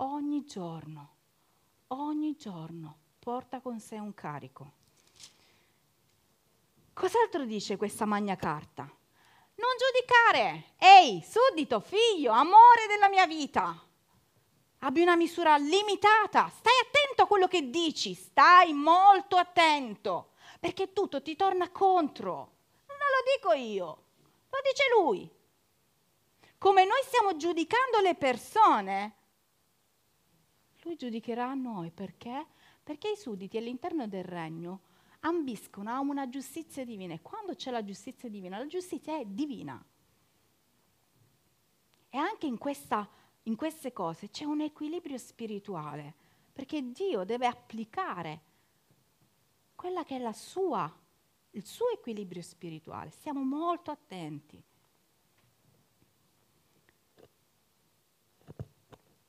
ogni 0.00 0.44
giorno, 0.44 1.14
ogni 1.88 2.36
giorno 2.36 2.98
porta 3.18 3.60
con 3.60 3.80
sé 3.80 3.96
un 3.98 4.14
carico. 4.14 4.72
Cos'altro 6.92 7.44
dice 7.44 7.76
questa 7.76 8.04
magna 8.04 8.36
carta? 8.36 8.82
Non 8.82 9.70
giudicare. 9.78 10.74
Ehi, 10.78 11.22
suddito, 11.22 11.80
figlio, 11.80 12.32
amore 12.32 12.86
della 12.88 13.08
mia 13.08 13.26
vita. 13.26 13.80
Abbi 14.80 15.02
una 15.02 15.16
misura 15.16 15.56
limitata. 15.56 16.48
Stai 16.48 16.72
attento 16.84 17.22
a 17.22 17.26
quello 17.26 17.48
che 17.48 17.70
dici, 17.70 18.14
stai 18.14 18.72
molto 18.72 19.36
attento, 19.36 20.30
perché 20.58 20.92
tutto 20.92 21.22
ti 21.22 21.36
torna 21.36 21.70
contro. 21.70 22.56
Non 22.86 22.96
lo 22.98 23.32
dico 23.36 23.52
io, 23.52 23.84
lo 24.48 24.58
dice 24.62 24.84
lui. 24.96 25.30
Come 26.58 26.84
noi 26.84 27.00
stiamo 27.04 27.36
giudicando 27.36 28.00
le 28.00 28.14
persone, 28.16 29.14
lui 30.82 30.96
giudicherà 30.96 31.54
noi 31.54 31.90
perché? 31.90 32.46
Perché 32.82 33.10
i 33.10 33.16
sudditi 33.16 33.56
all'interno 33.56 34.08
del 34.08 34.24
regno 34.24 34.80
ambiscono 35.20 35.90
a 35.90 36.00
una 36.00 36.28
giustizia 36.28 36.84
divina 36.84 37.14
e 37.14 37.22
quando 37.22 37.54
c'è 37.54 37.70
la 37.70 37.84
giustizia 37.84 38.28
divina, 38.28 38.58
la 38.58 38.66
giustizia 38.66 39.18
è 39.18 39.24
divina. 39.24 39.84
E 42.10 42.16
anche 42.16 42.46
in, 42.46 42.58
questa, 42.58 43.08
in 43.44 43.54
queste 43.54 43.92
cose 43.92 44.30
c'è 44.30 44.44
un 44.44 44.60
equilibrio 44.60 45.18
spirituale, 45.18 46.14
perché 46.52 46.90
Dio 46.90 47.24
deve 47.24 47.46
applicare 47.46 48.40
quella 49.78 50.02
che 50.02 50.16
è 50.16 50.32
sua, 50.32 50.92
il 51.50 51.64
suo 51.64 51.88
equilibrio 51.92 52.42
spirituale. 52.42 53.10
Stiamo 53.10 53.44
molto 53.44 53.92
attenti. 53.92 54.60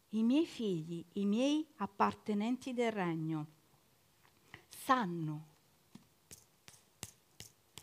I 0.10 0.24
miei 0.24 0.48
figli, 0.48 1.06
i 1.14 1.26
miei 1.26 1.72
appartenenti 1.76 2.74
del 2.74 2.92
regno, 2.92 3.46
sanno 4.68 5.46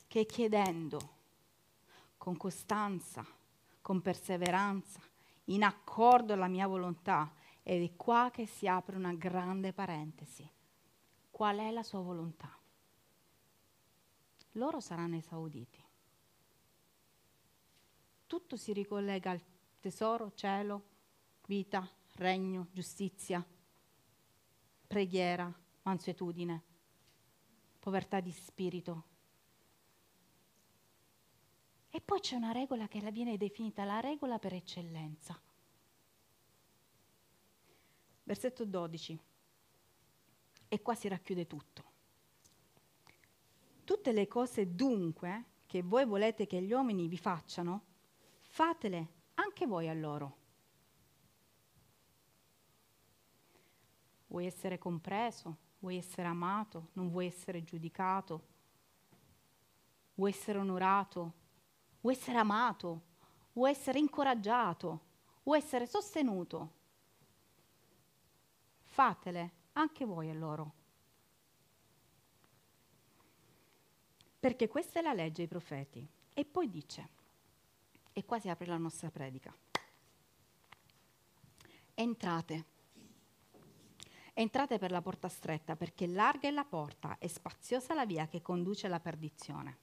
che 0.09 0.27
chiedendo 0.27 1.15
con 2.19 2.37
costanza, 2.37 3.25
con 3.81 4.03
perseveranza, 4.03 4.99
in 5.45 5.63
accordo 5.63 6.33
alla 6.33 6.49
mia 6.49 6.67
volontà, 6.67 7.33
ed 7.63 7.85
è 7.85 7.95
qua 7.95 8.33
che 8.33 8.47
si 8.47 8.67
apre 8.67 8.97
una 8.97 9.15
grande 9.15 9.73
parentesi. 9.73 10.55
Qual 11.37 11.59
è 11.59 11.71
la 11.71 11.83
sua 11.83 12.00
volontà? 12.00 12.50
Loro 14.52 14.81
saranno 14.81 15.16
esauditi. 15.16 15.85
Tutto 18.26 18.57
si 18.57 18.73
ricollega 18.73 19.33
al 19.33 19.43
tesoro, 19.78 20.33
cielo, 20.33 20.83
vita, 21.47 21.87
regno, 22.14 22.69
giustizia, 22.73 23.47
preghiera, 24.87 25.55
mansuetudine, 25.83 26.62
povertà 27.81 28.21
di 28.21 28.33
spirito. 28.33 29.05
E 31.90 32.00
poi 32.00 32.21
c'è 32.21 32.37
una 32.37 32.52
regola 32.52 32.88
che 32.88 33.00
viene 33.11 33.37
definita 33.37 33.85
la 33.85 34.00
regola 34.00 34.38
per 34.38 34.55
eccellenza. 34.55 35.38
Versetto 38.23 38.64
12. 38.64 39.25
E 40.76 40.83
qua 40.83 40.95
si 40.95 41.09
racchiude 41.09 41.47
tutto. 41.47 41.85
Tutte 43.83 44.12
le 44.12 44.28
cose 44.28 44.75
dunque 44.75 45.45
che 45.64 45.80
voi 45.80 46.04
volete 46.04 46.47
che 46.47 46.61
gli 46.61 46.71
uomini 46.71 47.09
vi 47.09 47.16
facciano, 47.16 47.83
fatele 48.42 49.09
anche 49.37 49.66
voi 49.66 49.88
a 49.88 49.95
loro 49.95 50.37
Vuoi 54.26 54.45
essere 54.45 54.76
compreso? 54.76 55.56
Vuoi 55.78 55.97
essere 55.97 56.28
amato? 56.28 56.89
Non 56.93 57.08
vuoi 57.08 57.25
essere 57.25 57.65
giudicato? 57.65 58.49
Vuoi 60.12 60.28
essere 60.28 60.58
onorato? 60.58 61.32
Vuoi 62.02 62.12
essere 62.12 62.36
amato? 62.36 63.02
Vuoi 63.54 63.71
essere 63.71 63.99
incoraggiato? 63.99 65.00
Vuoi 65.43 65.56
essere 65.56 65.86
sostenuto? 65.86 66.73
Fatele 68.82 69.55
anche 69.78 70.04
voi 70.04 70.30
a 70.30 70.34
loro. 70.34 70.73
Perché 74.39 74.69
questa 74.69 74.99
è 74.99 75.02
la 75.02 75.12
legge 75.12 75.43
ai 75.43 75.49
profeti. 75.49 76.06
E 76.34 76.45
poi 76.45 76.69
dice, 76.69 77.08
e 78.12 78.25
qua 78.25 78.39
si 78.39 78.49
apre 78.49 78.67
la 78.67 78.76
nostra 78.76 79.10
predica, 79.10 79.54
entrate 81.95 82.75
Entrate 84.39 84.76
per 84.76 84.91
la 84.91 85.00
porta 85.00 85.30
stretta, 85.30 85.76
perché 85.76 86.06
larga 86.06 86.47
è 86.47 86.50
la 86.50 86.67
porta 86.67 87.17
e 87.19 87.26
spaziosa 87.26 87.95
la 87.95 88.04
via 88.04 88.28
che 88.28 88.43
conduce 88.43 88.84
alla 88.86 89.00
perdizione. 89.00 89.78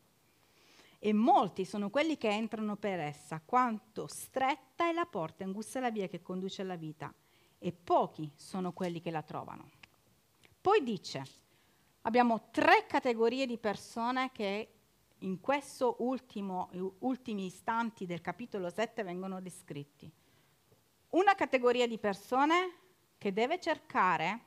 E 1.00 1.12
molti 1.12 1.66
sono 1.66 1.90
quelli 1.90 2.20
che 2.20 2.30
entrano 2.30 2.76
per 2.76 3.00
essa, 3.00 3.42
quanto 3.44 4.06
stretta 4.06 4.88
è 4.88 4.94
la 4.94 5.08
porta 5.08 5.44
e 5.44 5.48
angusta 5.48 5.80
la 5.80 5.90
via 5.90 6.08
che 6.08 6.22
conduce 6.22 6.62
alla 6.62 6.76
vita, 6.76 7.12
e 7.58 7.72
pochi 7.72 8.32
sono 8.36 8.74
quelli 8.74 9.02
che 9.02 9.10
la 9.10 9.24
trovano. 9.24 9.72
Poi 10.64 10.82
dice, 10.82 11.22
abbiamo 12.04 12.48
tre 12.50 12.86
categorie 12.88 13.46
di 13.46 13.58
persone 13.58 14.32
che 14.32 14.70
in 15.18 15.42
questi 15.42 15.84
ultimi 15.98 17.46
istanti 17.46 18.06
del 18.06 18.22
capitolo 18.22 18.70
7 18.70 19.04
vengono 19.04 19.42
descritti. 19.42 20.10
Una 21.10 21.36
categoria 21.36 21.86
di 21.86 21.98
persone 21.98 22.76
che 23.18 23.34
deve 23.34 23.60
cercare, 23.60 24.46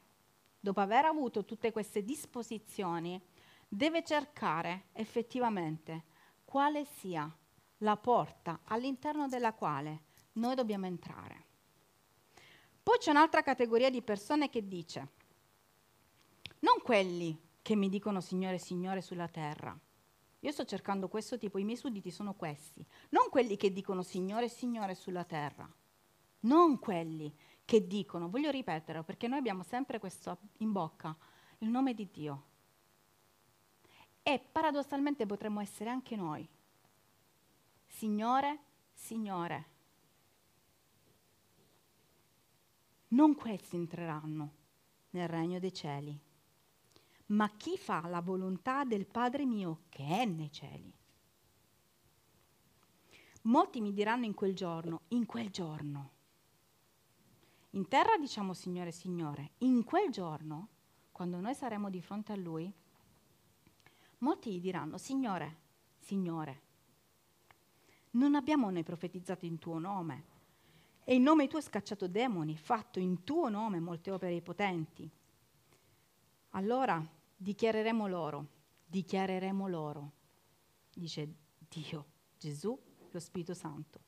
dopo 0.58 0.80
aver 0.80 1.04
avuto 1.04 1.44
tutte 1.44 1.70
queste 1.70 2.02
disposizioni, 2.02 3.20
deve 3.68 4.02
cercare 4.02 4.86
effettivamente 4.92 6.04
quale 6.46 6.86
sia 6.86 7.30
la 7.80 7.96
porta 7.98 8.60
all'interno 8.64 9.28
della 9.28 9.52
quale 9.52 10.04
noi 10.32 10.54
dobbiamo 10.54 10.86
entrare. 10.86 11.44
Poi 12.82 12.96
c'è 12.96 13.10
un'altra 13.10 13.42
categoria 13.42 13.90
di 13.90 14.00
persone 14.00 14.48
che 14.48 14.66
dice, 14.66 15.08
non 16.66 16.82
quelli 16.82 17.40
che 17.62 17.76
mi 17.76 17.88
dicono 17.88 18.20
Signore, 18.20 18.58
Signore 18.58 19.00
sulla 19.00 19.28
terra. 19.28 19.78
Io 20.40 20.50
sto 20.50 20.64
cercando 20.64 21.06
questo 21.06 21.38
tipo, 21.38 21.58
i 21.58 21.64
miei 21.64 21.76
sudditi 21.76 22.10
sono 22.10 22.34
questi, 22.34 22.84
non 23.10 23.28
quelli 23.30 23.56
che 23.56 23.72
dicono 23.72 24.02
Signore, 24.02 24.48
Signore 24.48 24.96
sulla 24.96 25.22
terra, 25.22 25.72
non 26.40 26.80
quelli 26.80 27.32
che 27.64 27.86
dicono, 27.86 28.28
voglio 28.28 28.50
ripetere 28.50 29.04
perché 29.04 29.28
noi 29.28 29.38
abbiamo 29.38 29.62
sempre 29.62 30.00
questo 30.00 30.38
in 30.58 30.72
bocca, 30.72 31.16
il 31.58 31.68
nome 31.68 31.94
di 31.94 32.08
Dio. 32.10 32.44
E 34.24 34.40
paradossalmente 34.40 35.24
potremmo 35.24 35.60
essere 35.60 35.88
anche 35.90 36.16
noi. 36.16 36.48
Signore, 37.86 38.58
Signore. 38.92 39.64
Non 43.08 43.36
questi 43.36 43.76
entreranno 43.76 44.50
nel 45.10 45.28
regno 45.28 45.60
dei 45.60 45.72
cieli, 45.72 46.25
ma 47.26 47.50
chi 47.56 47.76
fa 47.76 48.06
la 48.06 48.20
volontà 48.20 48.84
del 48.84 49.06
Padre 49.06 49.44
mio 49.44 49.82
che 49.88 50.04
è 50.04 50.24
nei 50.24 50.50
cieli. 50.50 50.92
Molti 53.42 53.80
mi 53.80 53.92
diranno 53.92 54.24
in 54.24 54.34
quel 54.34 54.54
giorno, 54.54 55.02
in 55.08 55.26
quel 55.26 55.50
giorno, 55.50 56.10
in 57.76 57.88
terra 57.88 58.16
diciamo 58.16 58.54
Signore, 58.54 58.90
Signore. 58.90 59.50
In 59.58 59.84
quel 59.84 60.10
giorno, 60.10 60.68
quando 61.12 61.40
noi 61.40 61.54
saremo 61.54 61.90
di 61.90 62.00
fronte 62.00 62.32
a 62.32 62.36
Lui, 62.36 62.72
molti 64.18 64.52
gli 64.52 64.60
diranno, 64.60 64.96
Signore, 64.96 65.56
Signore, 65.98 66.62
non 68.12 68.34
abbiamo 68.34 68.70
noi 68.70 68.82
profetizzato 68.82 69.44
in 69.44 69.58
tuo 69.58 69.78
nome 69.78 70.24
e 71.04 71.16
in 71.16 71.22
nome 71.22 71.48
tuo 71.48 71.60
scacciato 71.60 72.08
demoni, 72.08 72.56
fatto 72.56 72.98
in 72.98 73.24
tuo 73.24 73.50
nome 73.50 73.78
molte 73.78 74.10
opere 74.10 74.40
potenti. 74.40 75.08
Allora 76.50 77.06
dichiareremo 77.36 78.06
loro, 78.08 78.46
dichiareremo 78.86 79.68
loro, 79.68 80.12
dice 80.92 81.34
Dio, 81.68 82.06
Gesù, 82.38 82.78
lo 83.10 83.20
Spirito 83.20 83.54
Santo 83.54 84.06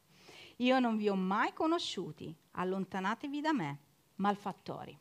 io 0.58 0.80
non 0.80 0.96
vi 0.96 1.08
ho 1.08 1.14
mai 1.14 1.52
conosciuti, 1.52 2.34
allontanatevi 2.52 3.40
da 3.40 3.52
me, 3.52 3.78
malfattori. 4.16 4.98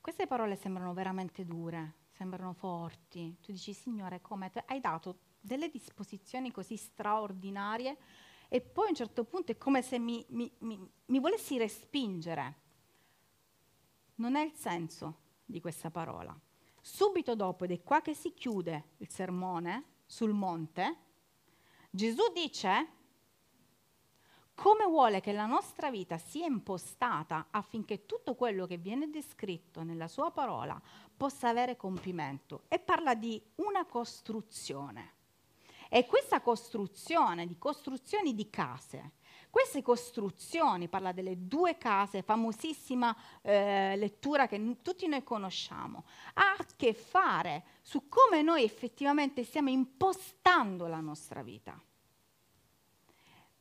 Queste 0.00 0.26
parole 0.28 0.54
sembrano 0.54 0.92
veramente 0.94 1.44
dure, 1.44 1.94
sembrano 2.12 2.52
forti. 2.52 3.36
Tu 3.40 3.50
dici, 3.50 3.72
Signore, 3.72 4.20
come 4.20 4.52
hai 4.66 4.78
dato 4.78 5.18
delle 5.40 5.68
disposizioni 5.68 6.52
così 6.52 6.76
straordinarie 6.76 7.96
e 8.48 8.60
poi 8.60 8.86
a 8.86 8.90
un 8.90 8.94
certo 8.94 9.24
punto 9.24 9.50
è 9.50 9.58
come 9.58 9.82
se 9.82 9.98
mi, 9.98 10.24
mi, 10.28 10.50
mi, 10.58 10.88
mi 11.06 11.18
volessi 11.18 11.58
respingere. 11.58 12.64
Non 14.16 14.36
è 14.36 14.42
il 14.42 14.52
senso 14.54 15.20
di 15.44 15.60
questa 15.60 15.90
parola. 15.90 16.38
Subito 16.80 17.34
dopo, 17.34 17.64
ed 17.64 17.72
è 17.72 17.82
qua 17.82 18.00
che 18.00 18.14
si 18.14 18.32
chiude 18.32 18.90
il 18.98 19.08
sermone 19.08 19.84
sul 20.06 20.32
monte, 20.32 20.96
Gesù 21.90 22.30
dice, 22.32 22.88
come 24.54 24.86
vuole 24.86 25.20
che 25.20 25.32
la 25.32 25.46
nostra 25.46 25.90
vita 25.90 26.16
sia 26.16 26.46
impostata 26.46 27.48
affinché 27.50 28.06
tutto 28.06 28.34
quello 28.34 28.66
che 28.66 28.78
viene 28.78 29.10
descritto 29.10 29.82
nella 29.82 30.08
sua 30.08 30.30
parola 30.30 30.80
possa 31.14 31.48
avere 31.48 31.76
compimento. 31.76 32.62
E 32.68 32.78
parla 32.78 33.14
di 33.14 33.42
una 33.56 33.84
costruzione. 33.84 35.14
E 35.88 36.06
questa 36.06 36.40
costruzione, 36.40 37.46
di 37.46 37.58
costruzioni 37.58 38.34
di 38.34 38.48
case, 38.48 39.12
queste 39.56 39.80
costruzioni, 39.80 40.86
parla 40.86 41.12
delle 41.12 41.46
due 41.48 41.78
case, 41.78 42.20
famosissima 42.20 43.16
eh, 43.40 43.96
lettura 43.96 44.46
che 44.46 44.82
tutti 44.82 45.08
noi 45.08 45.24
conosciamo, 45.24 46.04
ha 46.34 46.56
a 46.58 46.66
che 46.76 46.92
fare 46.92 47.64
su 47.80 48.06
come 48.06 48.42
noi 48.42 48.64
effettivamente 48.64 49.44
stiamo 49.44 49.70
impostando 49.70 50.86
la 50.88 51.00
nostra 51.00 51.42
vita. 51.42 51.80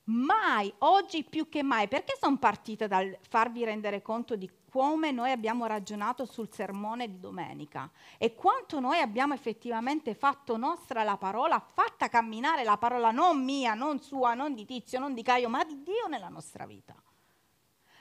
Mai, 0.07 0.73
oggi 0.79 1.23
più 1.23 1.47
che 1.47 1.63
mai, 1.63 1.87
perché 1.87 2.17
sono 2.19 2.39
partita 2.39 2.87
dal 2.87 3.17
farvi 3.21 3.63
rendere 3.63 4.01
conto 4.01 4.35
di 4.35 4.51
come 4.75 5.11
noi 5.11 5.31
abbiamo 5.31 5.67
ragionato 5.67 6.25
sul 6.25 6.49
sermone 6.51 7.07
di 7.07 7.17
domenica 7.17 7.89
e 8.17 8.35
quanto 8.35 8.81
noi 8.81 8.99
abbiamo 8.99 9.33
effettivamente 9.33 10.13
fatto 10.15 10.57
nostra 10.57 11.03
la 11.03 11.15
parola, 11.15 11.61
fatta 11.61 12.09
camminare 12.09 12.65
la 12.65 12.75
parola 12.75 13.11
non 13.11 13.41
mia, 13.41 13.73
non 13.73 14.01
sua, 14.01 14.33
non 14.33 14.53
di 14.53 14.65
Tizio, 14.65 14.99
non 14.99 15.13
di 15.13 15.23
Caio, 15.23 15.47
ma 15.47 15.63
di 15.63 15.81
Dio 15.81 16.07
nella 16.09 16.27
nostra 16.27 16.65
vita. 16.65 16.93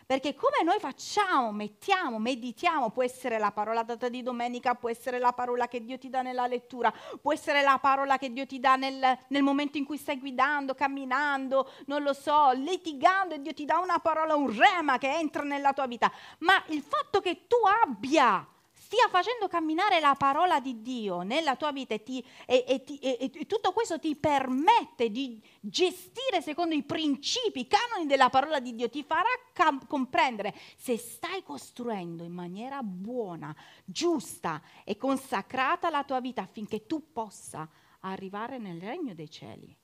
Perché 0.07 0.35
come 0.35 0.62
noi 0.62 0.79
facciamo, 0.79 1.51
mettiamo, 1.53 2.19
meditiamo, 2.19 2.90
può 2.90 3.03
essere 3.03 3.38
la 3.38 3.53
parola 3.53 3.83
data 3.83 4.09
di 4.09 4.23
domenica, 4.23 4.75
può 4.75 4.90
essere 4.90 5.19
la 5.19 5.33
parola 5.33 5.67
che 5.67 5.83
Dio 5.85 5.99
ti 5.99 6.11
dà 6.11 6.23
nella 6.23 6.47
lettura, 6.47 6.93
può 7.21 7.33
essere 7.33 7.62
la 7.62 7.79
parola 7.81 8.19
che 8.19 8.33
Dio 8.33 8.47
ti 8.47 8.61
dà 8.61 8.77
nel, 8.77 9.19
nel 9.29 9.43
momento 9.43 9.79
in 9.79 9.85
cui 9.85 9.97
stai 9.97 10.19
guidando, 10.19 10.75
camminando, 10.75 11.71
non 11.87 12.03
lo 12.03 12.12
so, 12.12 12.53
litigando 12.53 13.35
e 13.35 13.40
Dio 13.40 13.55
ti 13.55 13.64
dà 13.64 13.79
una 13.79 13.99
parola, 13.99 14.35
un 14.35 14.57
rema 14.57 14.99
che 14.99 15.11
entra 15.11 15.43
nella 15.43 15.73
tua 15.73 15.87
vita. 15.87 16.12
Ma 16.38 16.62
il 16.67 16.83
fatto 16.83 17.21
che 17.21 17.47
tu 17.47 17.57
abbia 17.83 18.47
stia 18.85 19.09
facendo 19.09 19.49
camminare 19.49 19.99
la 19.99 20.14
parola 20.14 20.61
di 20.61 20.83
Dio 20.83 21.23
nella 21.23 21.57
tua 21.57 21.73
vita 21.73 21.94
e, 21.94 22.03
ti, 22.03 22.23
e, 22.44 22.64
e, 22.68 23.31
e, 23.33 23.47
tutto 23.47 23.73
questo 23.73 23.99
ti 23.99 24.14
permette 24.14 25.11
di 25.11 25.42
gestire 25.61 26.42
secondo 26.42 26.75
i 26.75 26.83
principi, 26.83 27.61
i 27.61 27.66
canoni 27.66 28.07
della 28.07 28.29
parola 28.29 28.61
di 28.61 28.75
Dio, 28.75 28.90
ti 28.90 29.03
farà 29.03 29.31
cam- 29.55 29.87
comprendere 29.87 30.55
se 30.77 30.99
stai 30.99 31.42
costruendo 31.42 32.25
in 32.25 32.33
maniera 32.33 32.83
buona, 32.83 33.57
giusta 33.87 34.61
e 34.85 34.99
consacrata 34.99 35.88
la 35.88 36.05
tua 36.05 36.20
vita 36.20 36.42
affinché 36.42 36.85
tu 36.85 37.11
possa 37.11 37.66
arrivare 38.01 38.59
nel 38.59 38.83
regno 38.83 39.14
dei 39.14 39.31
cieli. 39.31 39.75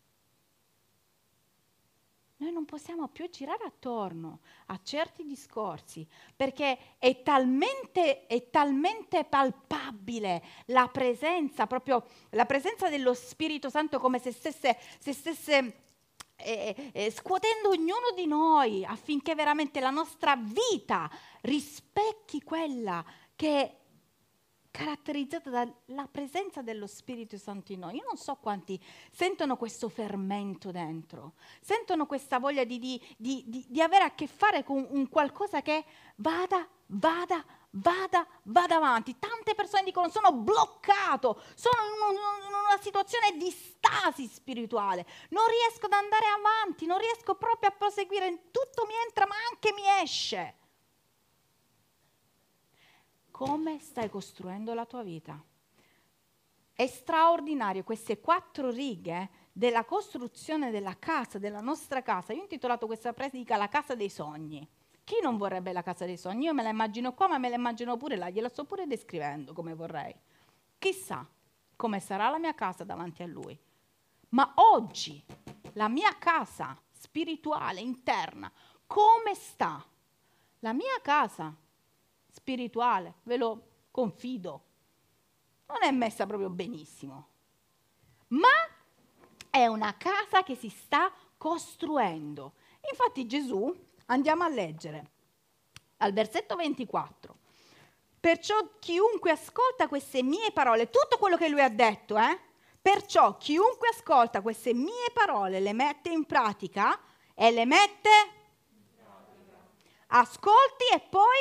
Noi 2.40 2.52
non 2.52 2.64
possiamo 2.64 3.08
più 3.08 3.28
girare 3.28 3.64
attorno 3.64 4.40
a 4.66 4.80
certi 4.82 5.24
discorsi 5.24 6.06
perché 6.34 6.96
è 6.96 7.22
talmente, 7.22 8.26
è 8.26 8.48
talmente 8.48 9.24
palpabile 9.24 10.42
la 10.66 10.88
presenza, 10.90 11.66
proprio 11.66 12.02
la 12.30 12.46
presenza 12.46 12.88
dello 12.88 13.12
Spirito 13.12 13.68
Santo 13.68 13.98
come 13.98 14.18
se 14.18 14.32
stesse, 14.32 14.78
se 14.98 15.12
stesse 15.12 15.82
eh, 16.36 16.90
eh, 16.92 17.10
scuotendo 17.10 17.68
ognuno 17.68 18.10
di 18.16 18.26
noi 18.26 18.86
affinché 18.86 19.34
veramente 19.34 19.78
la 19.78 19.90
nostra 19.90 20.34
vita 20.36 21.10
rispecchi 21.42 22.42
quella 22.42 23.04
che 23.36 23.79
caratterizzata 24.70 25.50
dalla 25.50 26.08
presenza 26.10 26.62
dello 26.62 26.86
Spirito 26.86 27.36
Santo 27.36 27.72
in 27.72 27.80
noi. 27.80 27.96
Io 27.96 28.04
non 28.06 28.16
so 28.16 28.36
quanti 28.36 28.80
sentono 29.10 29.56
questo 29.56 29.88
fermento 29.88 30.70
dentro, 30.70 31.34
sentono 31.60 32.06
questa 32.06 32.38
voglia 32.38 32.64
di, 32.64 32.78
di, 32.78 33.00
di, 33.16 33.64
di 33.68 33.82
avere 33.82 34.04
a 34.04 34.14
che 34.14 34.26
fare 34.26 34.64
con 34.64 34.86
un 34.90 35.08
qualcosa 35.08 35.60
che 35.60 35.84
vada, 36.16 36.66
vada, 36.86 37.44
vada, 37.70 38.26
vada 38.44 38.76
avanti. 38.76 39.18
Tante 39.18 39.54
persone 39.54 39.82
dicono 39.82 40.08
sono 40.08 40.32
bloccato, 40.32 41.42
sono 41.54 41.82
in, 41.84 42.16
un, 42.16 42.46
in 42.48 42.54
una 42.54 42.80
situazione 42.80 43.36
di 43.36 43.50
stasi 43.50 44.26
spirituale, 44.26 45.04
non 45.30 45.44
riesco 45.48 45.86
ad 45.86 45.92
andare 45.92 46.26
avanti, 46.26 46.86
non 46.86 46.98
riesco 46.98 47.34
proprio 47.34 47.70
a 47.70 47.72
proseguire, 47.72 48.50
tutto 48.50 48.86
mi 48.86 48.94
entra 49.06 49.26
ma 49.26 49.34
anche 49.50 49.72
mi 49.72 49.82
esce 50.02 50.58
come 53.40 53.78
stai 53.80 54.10
costruendo 54.10 54.74
la 54.74 54.84
tua 54.84 55.02
vita. 55.02 55.42
È 56.74 56.86
straordinario 56.86 57.84
queste 57.84 58.20
quattro 58.20 58.68
righe 58.68 59.30
della 59.50 59.86
costruzione 59.86 60.70
della 60.70 60.98
casa, 60.98 61.38
della 61.38 61.62
nostra 61.62 62.02
casa. 62.02 62.34
Io 62.34 62.40
ho 62.40 62.42
intitolato 62.42 62.84
questa 62.84 63.14
predica 63.14 63.56
La 63.56 63.70
casa 63.70 63.94
dei 63.94 64.10
sogni. 64.10 64.68
Chi 65.02 65.20
non 65.22 65.38
vorrebbe 65.38 65.72
la 65.72 65.82
casa 65.82 66.04
dei 66.04 66.18
sogni? 66.18 66.44
Io 66.44 66.52
me 66.52 66.62
la 66.62 66.68
immagino 66.68 67.14
qua, 67.14 67.28
ma 67.28 67.38
me 67.38 67.48
la 67.48 67.54
immagino 67.54 67.96
pure 67.96 68.16
là, 68.16 68.28
gliela 68.28 68.50
sto 68.50 68.66
pure 68.66 68.86
descrivendo 68.86 69.54
come 69.54 69.72
vorrei. 69.72 70.14
Chissà 70.78 71.26
come 71.76 71.98
sarà 71.98 72.28
la 72.28 72.38
mia 72.38 72.54
casa 72.54 72.84
davanti 72.84 73.22
a 73.22 73.26
lui. 73.26 73.58
Ma 74.30 74.52
oggi 74.56 75.24
la 75.72 75.88
mia 75.88 76.14
casa 76.18 76.78
spirituale, 76.90 77.80
interna, 77.80 78.52
come 78.86 79.34
sta? 79.34 79.82
La 80.58 80.74
mia 80.74 81.00
casa 81.00 81.56
spirituale, 82.30 83.14
ve 83.24 83.36
lo 83.36 83.62
confido, 83.90 84.64
non 85.66 85.82
è 85.82 85.90
messa 85.90 86.26
proprio 86.26 86.48
benissimo, 86.48 87.28
ma 88.28 88.48
è 89.50 89.66
una 89.66 89.96
casa 89.96 90.42
che 90.42 90.54
si 90.54 90.68
sta 90.68 91.12
costruendo. 91.36 92.54
Infatti 92.90 93.26
Gesù, 93.26 93.74
andiamo 94.06 94.44
a 94.44 94.48
leggere 94.48 95.10
al 95.98 96.12
versetto 96.12 96.56
24. 96.56 97.36
Perciò 98.20 98.56
chiunque 98.78 99.30
ascolta 99.30 99.88
queste 99.88 100.22
mie 100.22 100.52
parole, 100.52 100.90
tutto 100.90 101.16
quello 101.18 101.36
che 101.36 101.48
lui 101.48 101.62
ha 101.62 101.70
detto, 101.70 102.18
eh? 102.18 102.38
Perciò 102.80 103.36
chiunque 103.36 103.88
ascolta 103.88 104.40
queste 104.40 104.74
mie 104.74 105.10
parole, 105.12 105.60
le 105.60 105.72
mette 105.72 106.10
in 106.10 106.24
pratica 106.26 106.98
e 107.34 107.50
le 107.50 107.64
mette... 107.64 108.10
Ascolti 110.12 110.84
e 110.92 111.00
poi 111.08 111.38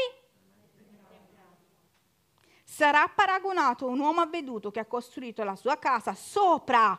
sarà 2.79 3.11
paragonato 3.13 3.85
a 3.85 3.89
un 3.89 3.99
uomo 3.99 4.21
avveduto 4.21 4.71
che 4.71 4.79
ha 4.79 4.85
costruito 4.85 5.43
la 5.43 5.57
sua 5.57 5.77
casa 5.77 6.15
sopra 6.15 6.97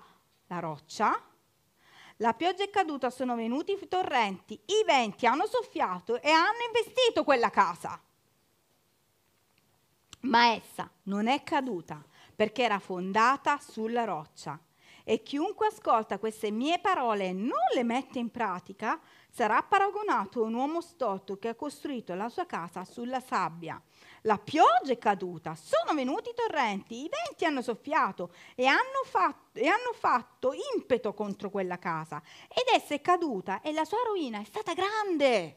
la 0.48 0.58
roccia. 0.58 1.18
La 2.18 2.34
pioggia 2.34 2.64
è 2.64 2.68
caduta, 2.68 3.08
sono 3.08 3.34
venuti 3.34 3.72
i 3.72 3.88
torrenti, 3.88 4.52
i 4.52 4.84
venti 4.84 5.24
hanno 5.24 5.46
soffiato 5.46 6.20
e 6.20 6.28
hanno 6.28 6.66
investito 6.66 7.24
quella 7.24 7.48
casa. 7.48 7.98
Ma 10.22 10.52
essa 10.52 10.90
non 11.04 11.28
è 11.28 11.42
caduta 11.42 12.04
perché 12.36 12.62
era 12.62 12.78
fondata 12.78 13.58
sulla 13.58 14.04
roccia. 14.04 14.60
E 15.02 15.22
chiunque 15.22 15.68
ascolta 15.68 16.18
queste 16.18 16.50
mie 16.50 16.78
parole 16.78 17.28
e 17.28 17.32
non 17.32 17.56
le 17.74 17.84
mette 17.84 18.18
in 18.18 18.30
pratica 18.30 19.00
sarà 19.30 19.62
paragonato 19.62 20.42
a 20.42 20.46
un 20.46 20.54
uomo 20.54 20.80
stolto 20.80 21.38
che 21.38 21.48
ha 21.48 21.54
costruito 21.54 22.14
la 22.14 22.28
sua 22.28 22.46
casa 22.46 22.84
sulla 22.84 23.20
sabbia. 23.20 23.80
La 24.22 24.38
pioggia 24.38 24.92
è 24.92 24.98
caduta, 24.98 25.54
sono 25.54 25.94
venuti 25.94 26.30
i 26.30 26.34
torrenti, 26.34 27.04
i 27.04 27.08
venti 27.08 27.44
hanno 27.44 27.62
soffiato 27.62 28.34
e 28.54 28.66
hanno, 28.66 29.02
fatto, 29.04 29.58
e 29.58 29.66
hanno 29.66 29.92
fatto 29.94 30.52
impeto 30.74 31.14
contro 31.14 31.48
quella 31.48 31.78
casa 31.78 32.22
ed 32.48 32.74
essa 32.74 32.94
è 32.94 33.00
caduta 33.00 33.62
e 33.62 33.72
la 33.72 33.84
sua 33.84 33.98
rovina 34.06 34.40
è 34.40 34.44
stata 34.44 34.74
grande. 34.74 35.56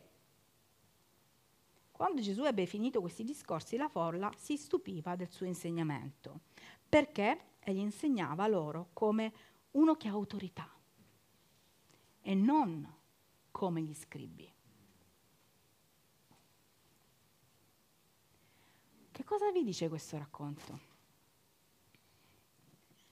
Quando 1.92 2.22
Gesù 2.22 2.44
ebbe 2.44 2.66
finito 2.66 3.02
questi 3.02 3.24
discorsi, 3.24 3.78
la 3.78 3.88
folla 3.88 4.32
si 4.38 4.58
stupiva 4.58 5.16
del 5.16 5.32
suo 5.32 5.46
insegnamento, 5.46 6.42
perché 6.88 7.52
egli 7.60 7.80
insegnava 7.80 8.48
loro 8.48 8.90
come 8.94 9.32
uno 9.72 9.96
che 9.96 10.08
ha 10.08 10.12
autorità 10.12 10.70
e 12.22 12.34
non 12.36 13.02
come 13.54 13.82
gli 13.82 13.94
scribi. 13.94 14.52
Che 19.12 19.24
cosa 19.24 19.52
vi 19.52 19.64
dice 19.64 19.88
questo 19.90 20.18
racconto? 20.18 20.80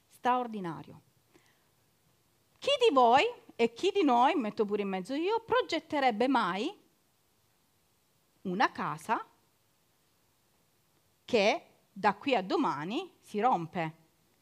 Straordinario. 0.10 1.01
Chi 2.58 2.71
di 2.88 2.91
voi 2.91 3.23
e 3.56 3.71
chi 3.73 3.91
di 3.93 4.04
noi, 4.04 4.34
metto 4.34 4.65
pure 4.65 4.82
in 4.82 4.88
mezzo 4.88 5.13
io, 5.13 5.41
progetterebbe 5.41 6.27
mai 6.27 6.75
una 8.41 8.71
casa 8.71 9.23
che 11.23 11.65
da 11.93 12.15
qui 12.15 12.34
a 12.34 12.41
domani 12.41 13.12
si 13.21 13.39
rompe? 13.39 13.99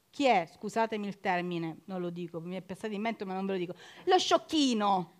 Chi 0.09 0.25
è, 0.25 0.49
scusatemi 0.49 1.07
il 1.07 1.19
termine, 1.19 1.81
non 1.85 1.99
lo 1.99 2.09
dico, 2.09 2.39
mi 2.39 2.55
è 2.55 2.61
passato 2.61 2.93
in 2.93 3.01
mente 3.01 3.25
ma 3.25 3.33
non 3.33 3.45
ve 3.45 3.51
lo 3.51 3.57
dico, 3.57 3.75
lo 4.05 4.17
sciocchino 4.17 5.17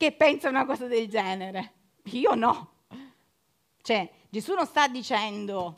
che 0.00 0.12
pensa 0.12 0.48
una 0.48 0.64
cosa 0.64 0.86
del 0.86 1.10
genere. 1.10 1.74
Io 2.04 2.34
no. 2.34 2.70
Cioè, 3.82 4.10
Gesù 4.30 4.54
non 4.54 4.64
sta 4.64 4.88
dicendo, 4.88 5.74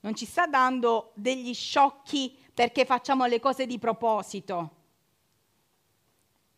non 0.00 0.14
ci 0.14 0.24
sta 0.24 0.46
dando 0.46 1.12
degli 1.12 1.52
sciocchi 1.52 2.34
perché 2.54 2.86
facciamo 2.86 3.26
le 3.26 3.40
cose 3.40 3.66
di 3.66 3.78
proposito. 3.78 4.70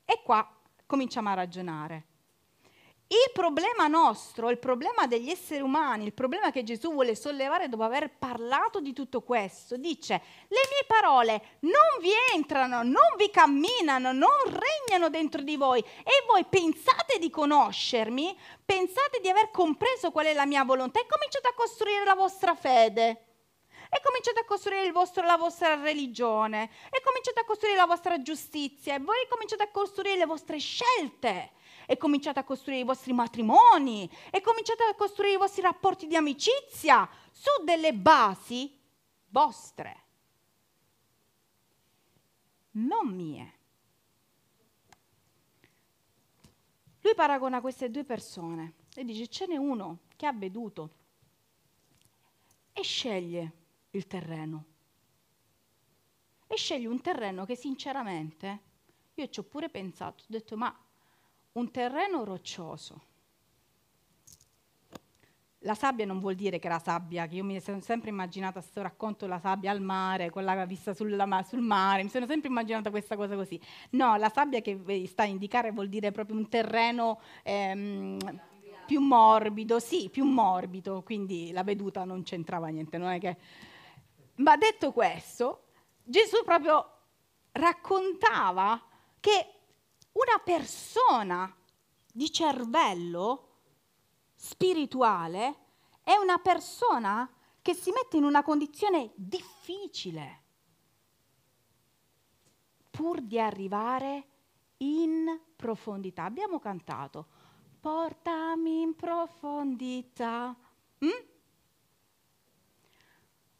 E 0.04 0.22
qua 0.22 0.48
cominciamo 0.86 1.28
a 1.28 1.34
ragionare. 1.34 2.04
Il 3.08 3.30
problema 3.32 3.86
nostro, 3.86 4.50
il 4.50 4.58
problema 4.58 5.06
degli 5.06 5.30
esseri 5.30 5.60
umani, 5.60 6.06
il 6.06 6.12
problema 6.12 6.50
che 6.50 6.64
Gesù 6.64 6.90
vuole 6.90 7.14
sollevare 7.14 7.68
dopo 7.68 7.84
aver 7.84 8.10
parlato 8.18 8.80
di 8.80 8.92
tutto 8.92 9.22
questo, 9.22 9.76
dice, 9.76 10.20
le 10.48 10.60
mie 10.68 10.84
parole 10.88 11.58
non 11.60 12.00
vi 12.00 12.10
entrano, 12.34 12.82
non 12.82 13.14
vi 13.16 13.30
camminano, 13.30 14.10
non 14.10 14.32
regnano 14.46 15.08
dentro 15.08 15.42
di 15.42 15.56
voi. 15.56 15.78
E 15.78 16.24
voi 16.26 16.46
pensate 16.46 17.20
di 17.20 17.30
conoscermi, 17.30 18.36
pensate 18.64 19.20
di 19.20 19.28
aver 19.28 19.52
compreso 19.52 20.10
qual 20.10 20.26
è 20.26 20.32
la 20.32 20.44
mia 20.44 20.64
volontà? 20.64 20.98
E 20.98 21.06
cominciate 21.06 21.46
a 21.46 21.54
costruire 21.54 22.02
la 22.02 22.14
vostra 22.16 22.56
fede. 22.56 23.22
E 23.88 24.00
cominciate 24.02 24.40
a 24.40 24.44
costruire 24.44 24.90
vostro, 24.90 25.24
la 25.24 25.36
vostra 25.36 25.76
religione. 25.76 26.70
E 26.90 27.00
cominciate 27.04 27.38
a 27.38 27.44
costruire 27.44 27.76
la 27.76 27.86
vostra 27.86 28.20
giustizia. 28.20 28.96
E 28.96 28.98
voi 28.98 29.28
cominciate 29.28 29.62
a 29.62 29.70
costruire 29.70 30.18
le 30.18 30.26
vostre 30.26 30.58
scelte 30.58 31.52
e 31.86 31.96
cominciate 31.96 32.40
a 32.40 32.44
costruire 32.44 32.80
i 32.80 32.84
vostri 32.84 33.12
matrimoni 33.12 34.10
e 34.30 34.40
cominciate 34.40 34.82
a 34.82 34.94
costruire 34.94 35.34
i 35.34 35.38
vostri 35.38 35.62
rapporti 35.62 36.06
di 36.06 36.16
amicizia 36.16 37.08
su 37.30 37.64
delle 37.64 37.94
basi 37.94 38.76
vostre, 39.28 40.04
non 42.72 43.08
mie. 43.14 43.54
Lui 47.00 47.14
paragona 47.14 47.60
queste 47.60 47.90
due 47.90 48.04
persone 48.04 48.74
e 48.94 49.04
dice 49.04 49.28
ce 49.28 49.46
n'è 49.46 49.56
uno 49.56 50.00
che 50.16 50.26
ha 50.26 50.32
veduto 50.32 50.94
e 52.72 52.82
sceglie 52.82 53.52
il 53.90 54.06
terreno. 54.06 54.64
E 56.48 56.56
sceglie 56.56 56.88
un 56.88 57.00
terreno 57.00 57.44
che 57.44 57.56
sinceramente 57.56 58.60
io 59.14 59.28
ci 59.28 59.40
ho 59.40 59.44
pure 59.44 59.68
pensato, 59.68 60.22
ho 60.22 60.26
detto 60.28 60.56
ma 60.56 60.74
un 61.56 61.70
terreno 61.70 62.24
roccioso. 62.24 63.02
La 65.60 65.74
sabbia 65.74 66.06
non 66.06 66.20
vuol 66.20 66.36
dire 66.36 66.58
che 66.58 66.68
la 66.68 66.78
sabbia, 66.78 67.26
che 67.26 67.36
io 67.36 67.44
mi 67.44 67.58
sono 67.60 67.80
sempre 67.80 68.10
immaginata 68.10 68.60
questo 68.60 68.82
racconto 68.82 69.26
la 69.26 69.40
sabbia 69.40 69.72
al 69.72 69.80
mare, 69.80 70.30
con 70.30 70.44
la 70.44 70.64
vista 70.64 70.94
sulla, 70.94 71.42
sul 71.42 71.60
mare, 71.60 72.04
mi 72.04 72.08
sono 72.08 72.26
sempre 72.26 72.48
immaginata 72.48 72.90
questa 72.90 73.16
cosa 73.16 73.34
così. 73.34 73.60
No, 73.90 74.16
la 74.16 74.28
sabbia 74.28 74.60
che 74.60 74.78
sta 75.08 75.24
a 75.24 75.26
indicare 75.26 75.72
vuol 75.72 75.88
dire 75.88 76.12
proprio 76.12 76.36
un 76.36 76.48
terreno 76.48 77.20
ehm, 77.42 78.18
più 78.86 79.00
morbido, 79.00 79.80
sì, 79.80 80.08
più 80.08 80.24
morbido, 80.24 81.02
quindi 81.02 81.50
la 81.50 81.64
veduta 81.64 82.04
non 82.04 82.22
c'entrava 82.22 82.68
niente, 82.68 82.98
non 82.98 83.10
è 83.10 83.18
che... 83.18 83.36
Ma 84.36 84.56
detto 84.56 84.92
questo, 84.92 85.64
Gesù 86.04 86.44
proprio 86.44 86.90
raccontava 87.52 88.80
che 89.18 89.55
una 90.16 90.38
persona 90.42 91.54
di 92.12 92.30
cervello 92.30 93.48
spirituale 94.34 95.64
è 96.02 96.16
una 96.16 96.38
persona 96.38 97.30
che 97.60 97.74
si 97.74 97.90
mette 97.90 98.16
in 98.16 98.24
una 98.24 98.42
condizione 98.42 99.12
difficile 99.14 100.44
pur 102.90 103.20
di 103.20 103.38
arrivare 103.38 104.28
in 104.78 105.38
profondità. 105.54 106.24
Abbiamo 106.24 106.58
cantato, 106.58 107.26
portami 107.80 108.80
in 108.80 108.94
profondità. 108.94 110.56
Mm? 111.04 111.24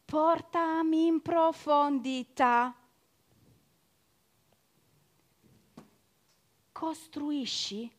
Portami 0.05 1.05
in 1.05 1.21
profondità. 1.21 2.73
Costruisci, 6.77 7.91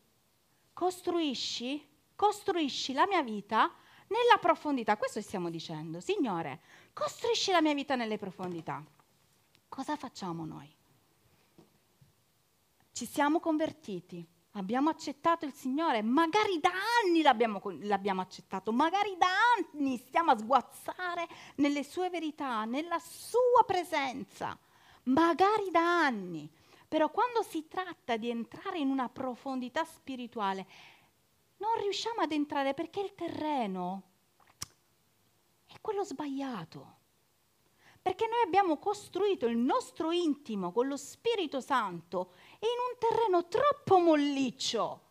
costruisci, 0.72 1.84
costruisci 2.14 2.92
la 2.92 3.08
mia 3.08 3.24
vita 3.24 3.74
nella 4.06 4.38
profondità. 4.40 4.96
Questo 4.96 5.20
stiamo 5.20 5.50
dicendo, 5.50 5.98
Signore, 5.98 6.60
costruisci 6.92 7.50
la 7.50 7.60
mia 7.60 7.74
vita 7.74 7.96
nelle 7.96 8.18
profondità. 8.18 8.80
Cosa 9.68 9.96
facciamo 9.96 10.44
noi? 10.44 10.72
Ci 12.92 13.04
siamo 13.04 13.40
convertiti, 13.40 14.24
abbiamo 14.52 14.90
accettato 14.90 15.44
il 15.44 15.54
Signore, 15.54 16.00
magari 16.02 16.60
da 16.60 16.70
anni 17.04 17.22
l'abbiamo, 17.22 17.60
l'abbiamo, 17.80 18.20
accettato, 18.20 18.70
magari 18.70 19.16
da 19.18 19.26
anni 19.56 19.98
stiamo 19.98 20.30
a 20.30 20.38
sguazzare 20.38 21.26
nelle 21.56 21.82
sue 21.82 22.10
verità, 22.10 22.64
nella 22.64 23.00
sua 23.00 23.64
presenza, 23.66 24.56
magari 25.02 25.68
da 25.72 26.04
anni. 26.04 26.48
Però 26.88 27.10
quando 27.10 27.42
si 27.42 27.68
tratta 27.68 28.16
di 28.16 28.30
entrare 28.30 28.78
in 28.78 28.88
una 28.88 29.10
profondità 29.10 29.84
spirituale, 29.84 30.66
non 31.58 31.78
riusciamo 31.80 32.22
ad 32.22 32.32
entrare 32.32 32.72
perché 32.72 33.00
il 33.00 33.14
terreno 33.14 34.02
è 35.66 35.74
quello 35.80 36.02
sbagliato. 36.02 36.96
Perché 38.00 38.26
noi 38.26 38.40
abbiamo 38.42 38.78
costruito 38.78 39.46
il 39.46 39.58
nostro 39.58 40.12
intimo 40.12 40.72
con 40.72 40.86
lo 40.86 40.96
Spirito 40.96 41.60
Santo 41.60 42.32
in 42.60 42.68
un 42.90 42.98
terreno 42.98 43.48
troppo 43.48 43.98
molliccio. 43.98 45.02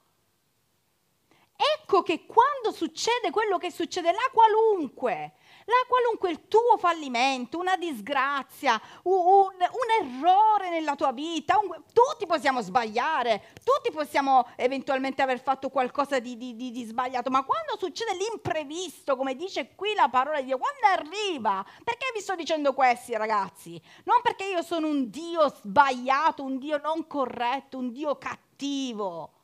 Ecco 1.56 2.02
che 2.02 2.26
quando 2.26 2.72
succede 2.72 3.30
quello 3.30 3.58
che 3.58 3.72
succede, 3.72 4.12
la 4.12 4.30
qualunque, 4.32 5.34
la 5.68 5.86
qualunque 5.88 6.48
tuo 6.48 6.78
fallimento, 6.78 7.60
una 7.60 7.76
disgrazia, 7.76 8.82
un, 9.04 9.14
un, 9.14 9.54
un 9.60 10.22
errore 10.22 10.70
nella 10.70 10.96
tua 10.96 11.12
vita, 11.12 11.60
un, 11.60 11.70
tutti 11.92 12.26
possiamo 12.26 12.62
sbagliare, 12.62 13.54
tutti 13.64 13.92
possiamo 13.92 14.48
eventualmente 14.56 15.22
aver 15.22 15.42
fatto 15.42 15.70
qualcosa 15.70 16.20
di, 16.20 16.38
di, 16.38 16.56
di, 16.56 16.72
di 16.72 16.86
sbagliato, 16.86 17.30
ma 17.30 17.44
quando 17.44 17.78
succede 17.78 18.16
l'imprevisto, 18.16 19.18
come 19.18 19.36
dice 19.36 19.76
qui 19.76 19.94
la 19.94 20.08
parola 20.10 20.40
di 20.40 20.46
Dio, 20.46 20.58
quando 20.58 21.02
arriva, 21.02 21.66
perché 21.84 22.12
vi 22.14 22.22
sto 22.22 22.36
dicendo 22.36 22.74
questi 22.74 23.16
ragazzi? 23.18 23.82
Non 24.06 24.22
perché 24.24 24.46
io 24.46 24.62
sono 24.62 24.88
un 24.88 25.10
Dio 25.10 25.50
sbagliato, 25.50 26.44
un 26.44 26.58
Dio 26.60 26.78
non 26.78 27.08
corretto, 27.08 27.78
un 27.78 27.92
Dio 27.92 28.18
cattivo 28.18 29.37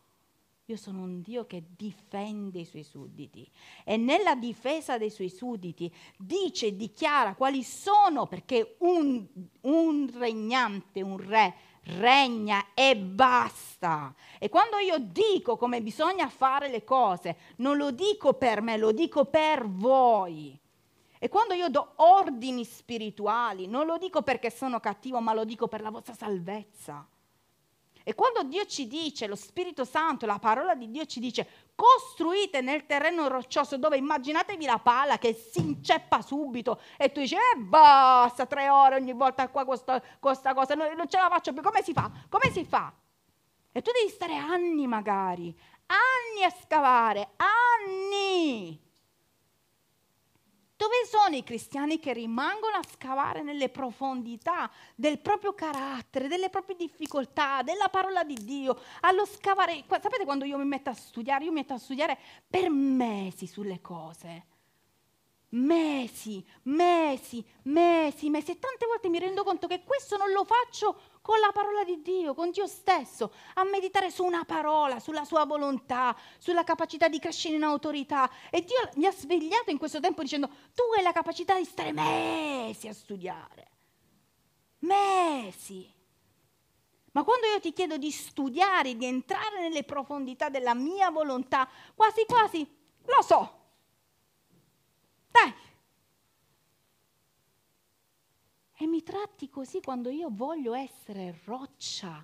io 0.74 0.80
sono 0.80 1.04
un 1.04 1.22
Dio 1.22 1.46
che 1.46 1.64
difende 1.76 2.60
i 2.60 2.66
suoi 2.66 2.84
sudditi 2.84 3.50
e 3.84 3.96
nella 3.96 4.36
difesa 4.36 4.98
dei 4.98 5.10
suoi 5.10 5.30
sudditi 5.30 5.94
dice 6.18 6.68
e 6.68 6.76
dichiara 6.76 7.36
quali 7.36 7.64
sono, 7.64 8.26
perché 8.26 8.76
un, 8.80 9.26
un 9.62 10.12
regnante, 10.18 11.02
un 11.02 11.18
re, 11.18 11.56
regna 11.84 12.74
e 12.74 12.98
basta. 12.98 14.14
E 14.40 14.50
quando 14.50 14.78
io 14.78 14.98
dico 14.98 15.58
come 15.58 15.82
bisogna 15.82 16.28
fare 16.28 16.70
le 16.70 16.84
cose, 16.84 17.38
non 17.58 17.78
lo 17.78 17.92
dico 17.92 18.34
per 18.34 18.62
me, 18.62 18.78
lo 18.78 18.92
dico 18.92 19.26
per 19.26 19.68
voi. 19.68 20.60
E 21.20 21.30
quando 21.30 21.54
io 21.54 21.70
do 21.70 21.94
ordini 21.98 22.66
spirituali, 22.66 23.68
non 23.68 23.86
lo 23.86 23.98
dico 23.98 24.24
perché 24.24 24.50
sono 24.50 24.80
cattivo, 24.80 25.22
ma 25.22 25.34
lo 25.34 25.46
dico 25.46 25.68
per 25.68 25.82
la 25.82 25.90
vostra 25.90 26.14
salvezza. 26.14 27.08
E 28.04 28.16
quando 28.16 28.44
Dio 28.44 28.66
ci 28.66 28.88
dice, 28.88 29.28
lo 29.28 29.36
Spirito 29.36 29.86
Santo, 29.86 30.26
la 30.26 30.38
parola 30.38 30.76
di 30.76 30.92
Dio 30.92 31.06
ci 31.06 31.22
dice, 31.22 31.48
costruite 31.74 32.62
nel 32.62 32.86
terreno 32.86 33.28
roccioso 33.30 33.78
dove 33.78 33.98
immaginatevi 33.98 34.66
la 34.66 34.80
pala 34.80 35.18
che 35.18 35.34
si 35.34 35.60
inceppa 35.60 36.22
subito 36.22 36.82
e 36.98 37.12
tu 37.12 37.22
dici, 37.22 37.36
eh 37.36 37.58
basta, 37.58 38.46
tre 38.46 38.70
ore 38.70 38.96
ogni 38.96 39.14
volta 39.14 39.48
qua 39.48 39.64
con 39.64 39.80
questa 40.20 40.54
cosa, 40.54 40.76
non, 40.76 40.94
non 40.96 41.08
ce 41.08 41.18
la 41.18 41.30
faccio 41.30 41.54
più, 41.54 41.62
come 41.62 41.82
si 41.82 41.94
fa? 41.94 42.12
Come 42.28 42.52
si 42.52 42.66
fa? 42.66 42.94
E 43.72 43.82
tu 43.82 43.92
devi 43.92 44.10
stare 44.10 44.36
anni 44.36 44.86
magari, 44.86 45.58
anni 45.88 46.44
a 46.44 46.50
scavare, 46.50 47.32
anni 47.38 48.83
dove 50.84 51.06
sono 51.08 51.38
i 51.38 51.44
cristiani 51.44 51.98
che 51.98 52.12
rimangono 52.12 52.76
a 52.76 52.84
scavare 52.94 53.42
nelle 53.42 53.70
profondità 53.70 54.70
del 54.96 55.20
proprio 55.20 55.54
carattere, 55.54 56.28
delle 56.28 56.50
proprie 56.50 56.76
difficoltà, 56.76 57.62
della 57.62 57.88
parola 57.88 58.26
di 58.26 58.36
Dio, 58.44 58.78
allo 59.00 59.26
scavare? 59.26 59.86
Sapete 59.88 60.26
quando 60.26 60.44
io 60.44 60.58
mi 60.58 60.66
metto 60.66 60.90
a 60.90 60.94
studiare? 60.94 61.46
Io 61.46 61.52
mi 61.52 61.60
metto 61.60 61.74
a 61.74 61.78
studiare 61.78 62.18
per 62.46 62.70
mesi 62.70 63.48
sulle 63.48 63.80
cose 63.80 64.48
mesi, 65.54 66.44
mesi, 66.64 67.46
mesi, 67.64 68.30
mesi 68.30 68.52
e 68.52 68.60
tante 68.60 68.88
volte 68.88 69.08
mi 69.08 69.20
rendo 69.20 69.44
conto 69.44 69.68
che 69.68 69.84
questo 69.84 70.18
non 70.18 70.32
lo 70.32 70.44
faccio 70.46 71.00
con 71.24 71.40
la 71.40 71.54
parola 71.54 71.86
di 71.86 72.02
Dio, 72.02 72.34
con 72.34 72.52
Dio 72.52 72.68
stesso, 72.68 73.34
a 73.54 73.64
meditare 73.64 74.12
su 74.12 74.26
una 74.26 74.44
parola, 74.44 75.00
sulla 75.00 75.24
sua 75.24 75.46
volontà, 75.46 76.14
sulla 76.38 76.66
capacità 76.66 77.08
di 77.08 77.18
crescere 77.18 77.56
in 77.56 77.64
autorità. 77.64 78.30
E 78.50 78.62
Dio 78.62 78.90
mi 78.96 79.06
ha 79.06 79.12
svegliato 79.14 79.72
in 79.72 79.78
questo 79.78 80.02
tempo 80.02 80.22
dicendo, 80.22 80.50
tu 80.76 80.84
hai 80.98 81.02
la 81.02 81.14
capacità 81.14 81.56
di 81.58 81.64
stare 81.64 81.94
mesi 81.94 82.90
a 82.90 82.94
studiare. 82.94 83.72
Mesi. 84.80 85.90
Ma 87.14 87.24
quando 87.24 87.48
io 87.48 87.62
ti 87.62 87.72
chiedo 87.72 87.96
di 87.98 88.12
studiare, 88.12 88.98
di 88.98 89.06
entrare 89.06 89.62
nelle 89.62 89.86
profondità 89.86 90.50
della 90.50 90.74
mia 90.74 91.10
volontà, 91.10 91.70
quasi 91.96 92.26
quasi 92.26 92.68
lo 93.06 93.22
so, 93.22 93.62
dai. 95.32 95.54
E 98.84 98.86
mi 98.86 99.02
tratti 99.02 99.50
così 99.50 99.80
quando 99.80 100.10
io 100.10 100.28
voglio 100.30 100.74
essere 100.74 101.40
roccia 101.46 102.22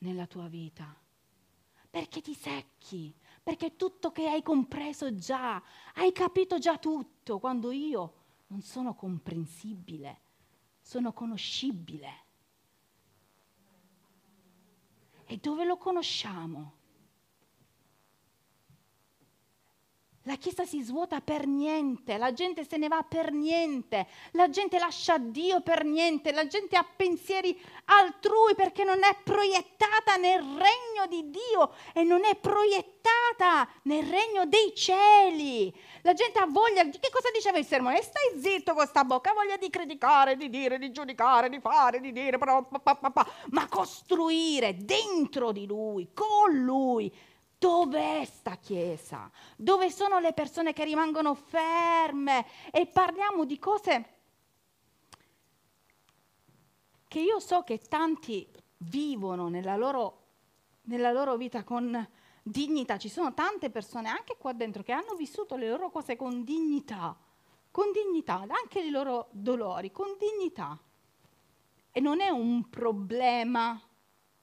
nella 0.00 0.26
tua 0.26 0.46
vita. 0.46 0.94
Perché 1.88 2.20
ti 2.20 2.34
secchi, 2.34 3.16
perché 3.42 3.76
tutto 3.76 4.12
che 4.12 4.28
hai 4.28 4.42
compreso 4.42 5.14
già, 5.14 5.62
hai 5.94 6.12
capito 6.12 6.58
già 6.58 6.76
tutto, 6.76 7.38
quando 7.38 7.70
io 7.70 8.24
non 8.48 8.60
sono 8.60 8.94
comprensibile, 8.94 10.20
sono 10.82 11.14
conoscibile. 11.14 12.24
E 15.24 15.38
dove 15.38 15.64
lo 15.64 15.78
conosciamo? 15.78 16.75
La 20.26 20.34
Chiesa 20.34 20.64
si 20.64 20.82
svuota 20.82 21.20
per 21.20 21.46
niente, 21.46 22.18
la 22.18 22.32
gente 22.32 22.66
se 22.68 22.76
ne 22.78 22.88
va 22.88 23.04
per 23.08 23.30
niente, 23.30 24.08
la 24.32 24.50
gente 24.50 24.76
lascia 24.76 25.18
Dio 25.18 25.60
per 25.60 25.84
niente, 25.84 26.32
la 26.32 26.48
gente 26.48 26.76
ha 26.76 26.84
pensieri 26.84 27.56
altrui 27.84 28.56
perché 28.56 28.82
non 28.82 29.04
è 29.04 29.16
proiettata 29.22 30.16
nel 30.16 30.40
regno 30.40 31.06
di 31.08 31.30
Dio 31.30 31.72
e 31.94 32.02
non 32.02 32.24
è 32.24 32.34
proiettata 32.34 33.68
nel 33.82 34.04
regno 34.04 34.46
dei 34.46 34.74
cieli. 34.74 35.72
La 36.02 36.12
gente 36.12 36.40
ha 36.40 36.46
voglia, 36.46 36.82
di 36.82 36.98
che 36.98 37.10
cosa 37.12 37.30
diceva 37.32 37.58
il 37.58 37.64
sermone? 37.64 38.02
Stai 38.02 38.40
zitto 38.40 38.74
con 38.74 38.84
sta 38.84 39.04
bocca, 39.04 39.30
ha 39.30 39.34
voglia 39.34 39.56
di 39.56 39.70
criticare, 39.70 40.36
di 40.36 40.50
dire, 40.50 40.80
di 40.80 40.90
giudicare, 40.90 41.48
di 41.48 41.60
fare, 41.60 42.00
di 42.00 42.10
dire, 42.10 42.36
ma 42.36 43.68
costruire 43.68 44.74
dentro 44.76 45.52
di 45.52 45.66
lui, 45.66 46.10
con 46.12 46.52
lui 46.52 47.34
Dov'è 47.58 48.24
sta 48.26 48.56
chiesa? 48.56 49.30
Dove 49.56 49.90
sono 49.90 50.18
le 50.18 50.32
persone 50.34 50.72
che 50.72 50.84
rimangono 50.84 51.34
ferme? 51.34 52.46
E 52.70 52.86
parliamo 52.86 53.44
di 53.44 53.58
cose 53.58 54.14
che 57.08 57.20
io 57.20 57.40
so 57.40 57.62
che 57.62 57.78
tanti 57.78 58.46
vivono 58.78 59.48
nella 59.48 59.76
loro, 59.76 60.24
nella 60.82 61.12
loro 61.12 61.36
vita 61.36 61.64
con 61.64 62.06
dignità. 62.42 62.98
Ci 62.98 63.08
sono 63.08 63.32
tante 63.32 63.70
persone 63.70 64.10
anche 64.10 64.36
qua 64.36 64.52
dentro 64.52 64.82
che 64.82 64.92
hanno 64.92 65.14
vissuto 65.14 65.56
le 65.56 65.70
loro 65.70 65.90
cose 65.90 66.14
con 66.14 66.44
dignità, 66.44 67.16
con 67.70 67.90
dignità, 67.90 68.44
anche 68.48 68.80
i 68.80 68.90
loro 68.90 69.28
dolori, 69.30 69.90
con 69.90 70.14
dignità. 70.18 70.78
E 71.90 72.00
non 72.00 72.20
è 72.20 72.28
un 72.28 72.68
problema 72.68 73.80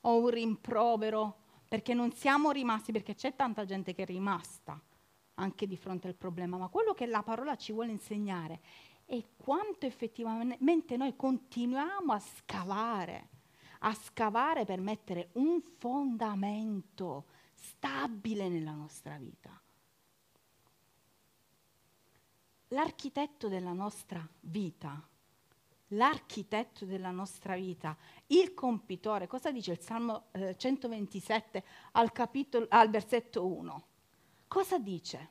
o 0.01 0.15
un 0.17 0.29
rimprovero 0.29 1.41
perché 1.73 1.95
non 1.95 2.11
siamo 2.11 2.51
rimasti, 2.51 2.91
perché 2.91 3.15
c'è 3.15 3.35
tanta 3.35 3.65
gente 3.65 3.95
che 3.95 4.03
è 4.03 4.05
rimasta 4.05 4.79
anche 5.33 5.65
di 5.65 5.75
fronte 5.75 6.07
al 6.07 6.13
problema, 6.13 6.55
ma 6.55 6.67
quello 6.67 6.93
che 6.93 7.07
la 7.07 7.23
parola 7.23 7.55
ci 7.55 7.71
vuole 7.71 7.89
insegnare 7.89 8.61
è 9.05 9.19
quanto 9.35 9.87
effettivamente 9.87 10.97
noi 10.97 11.15
continuiamo 11.15 12.13
a 12.13 12.19
scavare, 12.19 13.29
a 13.79 13.93
scavare 13.95 14.65
per 14.65 14.81
mettere 14.81 15.29
un 15.33 15.63
fondamento 15.79 17.25
stabile 17.55 18.49
nella 18.49 18.73
nostra 18.73 19.17
vita. 19.17 19.59
L'architetto 22.67 23.47
della 23.47 23.73
nostra 23.73 24.23
vita 24.41 25.09
l'architetto 25.95 26.85
della 26.85 27.11
nostra 27.11 27.55
vita, 27.55 27.97
il 28.27 28.53
compitore. 28.53 29.27
Cosa 29.27 29.51
dice 29.51 29.71
il 29.71 29.79
Salmo 29.79 30.25
eh, 30.31 30.55
127 30.57 31.63
al, 31.93 32.11
capitolo, 32.11 32.65
al 32.69 32.89
versetto 32.89 33.45
1? 33.45 33.87
Cosa 34.47 34.77
dice? 34.77 35.29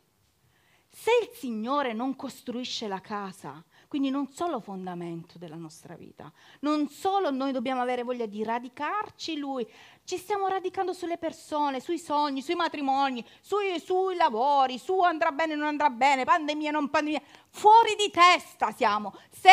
Se 0.89 1.11
il 1.23 1.35
Signore 1.35 1.93
non 1.93 2.17
costruisce 2.17 2.87
la 2.87 3.01
casa, 3.01 3.65
quindi 3.93 4.09
non 4.09 4.33
solo 4.33 4.59
fondamento 4.59 5.37
della 5.37 5.57
nostra 5.57 5.97
vita, 5.97 6.33
non 6.61 6.89
solo 6.89 7.31
noi 7.31 7.53
dobbiamo 7.53 7.83
avere 7.83 8.03
voglia 8.03 8.25
di 8.25 8.43
radicarci 8.43 9.37
Lui, 9.37 9.71
ci 10.05 10.17
stiamo 10.17 10.49
radicando 10.49 10.95
sulle 10.95 11.19
persone, 11.19 11.79
sui 11.79 11.99
sogni, 11.99 12.41
sui 12.41 12.55
matrimoni, 12.55 13.23
sui, 13.43 13.79
sui 13.81 14.17
lavori, 14.17 14.79
su 14.79 14.99
andrà 15.01 15.31
bene 15.31 15.53
o 15.53 15.57
non 15.57 15.67
andrà 15.67 15.91
bene, 15.91 16.25
pandemia 16.25 16.71
o 16.71 16.73
non 16.73 16.89
pandemia, 16.89 17.21
fuori 17.51 17.95
di 17.95 18.11
testa 18.11 18.71
siamo. 18.73 19.13
Se 19.29 19.51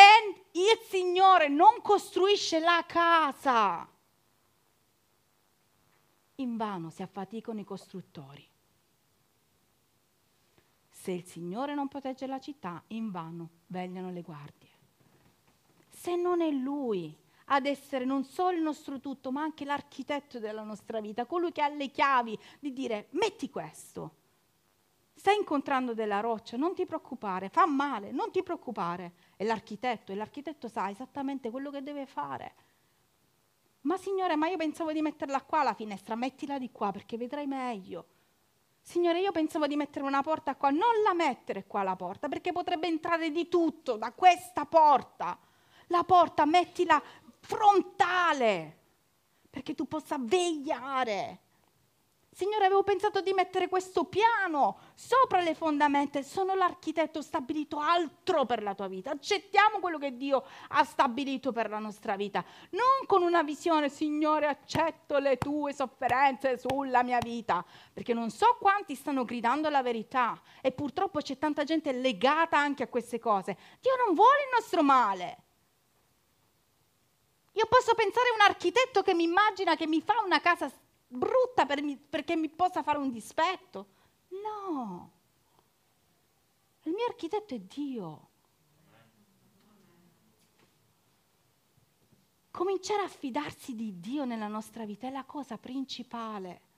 il 0.52 0.80
Signore 0.88 1.48
non 1.48 1.82
costruisce 1.82 2.60
la 2.60 2.82
casa, 2.88 3.86
in 6.36 6.56
vano 6.56 6.88
si 6.88 7.02
affaticano 7.02 7.60
i 7.60 7.64
costruttori. 7.64 8.49
Se 11.10 11.16
il 11.16 11.24
Signore 11.24 11.74
non 11.74 11.88
protegge 11.88 12.28
la 12.28 12.38
città, 12.38 12.80
in 12.88 13.10
vano 13.10 13.48
vegliano 13.66 14.12
le 14.12 14.22
guardie. 14.22 14.68
Se 15.88 16.14
non 16.14 16.40
è 16.40 16.52
Lui 16.52 17.12
ad 17.46 17.66
essere 17.66 18.04
non 18.04 18.22
solo 18.22 18.56
il 18.56 18.62
nostro 18.62 19.00
tutto, 19.00 19.32
ma 19.32 19.42
anche 19.42 19.64
l'architetto 19.64 20.38
della 20.38 20.62
nostra 20.62 21.00
vita, 21.00 21.26
colui 21.26 21.50
che 21.50 21.62
ha 21.62 21.68
le 21.68 21.90
chiavi 21.90 22.38
di 22.60 22.72
dire 22.72 23.08
metti 23.10 23.50
questo. 23.50 24.18
Stai 25.12 25.36
incontrando 25.36 25.94
della 25.94 26.20
roccia, 26.20 26.56
non 26.56 26.74
ti 26.74 26.86
preoccupare, 26.86 27.48
fa 27.48 27.66
male, 27.66 28.12
non 28.12 28.30
ti 28.30 28.44
preoccupare. 28.44 29.14
È 29.34 29.42
l'architetto 29.42 30.12
e 30.12 30.14
l'architetto 30.14 30.68
sa 30.68 30.90
esattamente 30.90 31.50
quello 31.50 31.72
che 31.72 31.82
deve 31.82 32.06
fare. 32.06 32.54
Ma 33.80 33.96
signore, 33.96 34.36
ma 34.36 34.46
io 34.46 34.56
pensavo 34.56 34.92
di 34.92 35.02
metterla 35.02 35.42
qua 35.42 35.64
la 35.64 35.74
finestra, 35.74 36.14
mettila 36.14 36.56
di 36.56 36.70
qua 36.70 36.92
perché 36.92 37.16
vedrai 37.16 37.48
meglio. 37.48 38.18
Signore, 38.90 39.20
io 39.20 39.30
pensavo 39.30 39.68
di 39.68 39.76
mettere 39.76 40.04
una 40.04 40.20
porta 40.20 40.56
qua, 40.56 40.70
non 40.70 41.00
la 41.04 41.14
mettere 41.14 41.64
qua 41.64 41.84
la 41.84 41.94
porta, 41.94 42.26
perché 42.26 42.50
potrebbe 42.50 42.88
entrare 42.88 43.30
di 43.30 43.48
tutto 43.48 43.94
da 43.94 44.10
questa 44.10 44.64
porta. 44.64 45.38
La 45.86 46.02
porta 46.02 46.44
mettila 46.44 47.00
frontale, 47.38 48.78
perché 49.48 49.76
tu 49.76 49.86
possa 49.86 50.16
vegliare 50.18 51.38
Signore, 52.32 52.66
avevo 52.66 52.84
pensato 52.84 53.20
di 53.20 53.32
mettere 53.32 53.68
questo 53.68 54.04
piano 54.04 54.78
sopra 54.94 55.40
le 55.40 55.54
fondamenta. 55.54 56.22
Sono 56.22 56.54
l'architetto, 56.54 57.18
ho 57.18 57.22
stabilito 57.22 57.78
altro 57.80 58.46
per 58.46 58.62
la 58.62 58.74
tua 58.74 58.86
vita. 58.86 59.10
Accettiamo 59.10 59.80
quello 59.80 59.98
che 59.98 60.16
Dio 60.16 60.44
ha 60.68 60.84
stabilito 60.84 61.50
per 61.50 61.68
la 61.68 61.80
nostra 61.80 62.14
vita. 62.14 62.44
Non 62.70 63.06
con 63.06 63.22
una 63.22 63.42
visione, 63.42 63.88
Signore, 63.88 64.46
accetto 64.46 65.18
le 65.18 65.38
tue 65.38 65.74
sofferenze 65.74 66.56
sulla 66.56 67.02
mia 67.02 67.18
vita. 67.18 67.64
Perché 67.92 68.14
non 68.14 68.30
so 68.30 68.56
quanti 68.60 68.94
stanno 68.94 69.24
gridando 69.24 69.68
la 69.68 69.82
verità 69.82 70.40
e 70.62 70.70
purtroppo 70.70 71.20
c'è 71.20 71.36
tanta 71.36 71.64
gente 71.64 71.90
legata 71.90 72.56
anche 72.56 72.84
a 72.84 72.88
queste 72.88 73.18
cose. 73.18 73.56
Dio 73.80 73.92
non 74.06 74.14
vuole 74.14 74.42
il 74.44 74.50
nostro 74.56 74.84
male. 74.84 75.42
Io 77.54 77.66
posso 77.66 77.94
pensare 77.94 78.28
a 78.28 78.34
un 78.34 78.40
architetto 78.42 79.02
che 79.02 79.14
mi 79.14 79.24
immagina 79.24 79.74
che 79.74 79.88
mi 79.88 80.00
fa 80.00 80.22
una 80.24 80.40
casa 80.40 80.70
brutta 81.10 81.66
per 81.66 81.82
mi, 81.82 81.96
perché 81.96 82.36
mi 82.36 82.48
possa 82.48 82.82
fare 82.82 82.98
un 82.98 83.10
dispetto. 83.10 83.86
No. 84.42 85.10
Il 86.82 86.92
mio 86.92 87.06
architetto 87.06 87.54
è 87.54 87.58
Dio. 87.58 88.28
Cominciare 92.50 93.02
a 93.02 93.08
fidarsi 93.08 93.74
di 93.74 94.00
Dio 94.00 94.24
nella 94.24 94.48
nostra 94.48 94.84
vita 94.84 95.06
è 95.06 95.10
la 95.10 95.24
cosa 95.24 95.58
principale. 95.58 96.68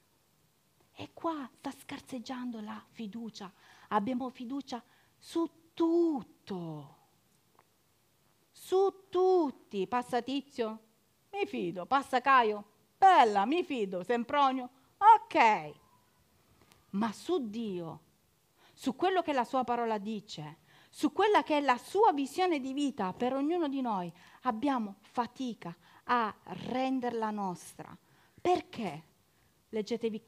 E 0.95 1.11
qua 1.13 1.49
sta 1.59 1.71
scarseggiando 1.71 2.61
la 2.61 2.83
fiducia. 2.91 3.53
Abbiamo 3.89 4.29
fiducia 4.31 4.83
su 5.19 5.49
tutto. 5.75 6.97
Su 8.51 9.07
tutti. 9.09 9.87
Passa 9.87 10.23
Tizio? 10.23 10.81
Mi 11.33 11.47
fido. 11.47 11.87
Passa 11.87 12.21
Caio? 12.21 12.72
Bella, 13.03 13.45
mi 13.47 13.65
fido, 13.65 14.05
Sempronio. 14.05 14.71
Ok. 14.97 15.75
Ma 16.91 17.11
su 17.11 17.49
Dio, 17.49 18.01
su 18.73 18.95
quello 18.95 19.23
che 19.23 19.33
la 19.33 19.43
sua 19.43 19.65
parola 19.65 19.99
dice, 19.99 20.59
su 20.89 21.11
quella 21.11 21.43
che 21.43 21.57
è 21.57 21.61
la 21.61 21.79
sua 21.79 22.13
visione 22.13 22.61
di 22.61 22.73
vita 22.73 23.13
per 23.13 23.35
ognuno 23.35 23.67
di 23.67 23.81
noi, 23.81 24.13
abbiamo 24.43 24.99
fatica 25.01 25.77
a 26.05 26.33
renderla 26.45 27.33
nostra. 27.33 27.99
Perché? 28.41 29.03
Leggetevi 29.71 30.23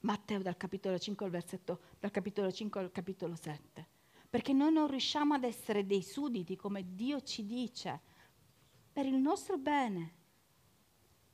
Matteo 0.00 0.42
dal 0.42 0.58
capitolo 0.58 0.98
5 0.98 1.24
al 1.24 1.32
versetto, 1.32 1.80
dal 2.00 2.10
capitolo 2.10 2.52
5 2.52 2.80
al 2.82 2.92
capitolo 2.92 3.34
7. 3.34 3.88
Perché 4.28 4.52
noi 4.52 4.74
non 4.74 4.88
riusciamo 4.88 5.32
ad 5.32 5.44
essere 5.44 5.86
dei 5.86 6.02
sudditi 6.02 6.54
come 6.54 6.84
Dio 6.94 7.22
ci 7.22 7.46
dice, 7.46 8.00
per 8.92 9.06
il 9.06 9.16
nostro 9.16 9.56
bene 9.56 10.22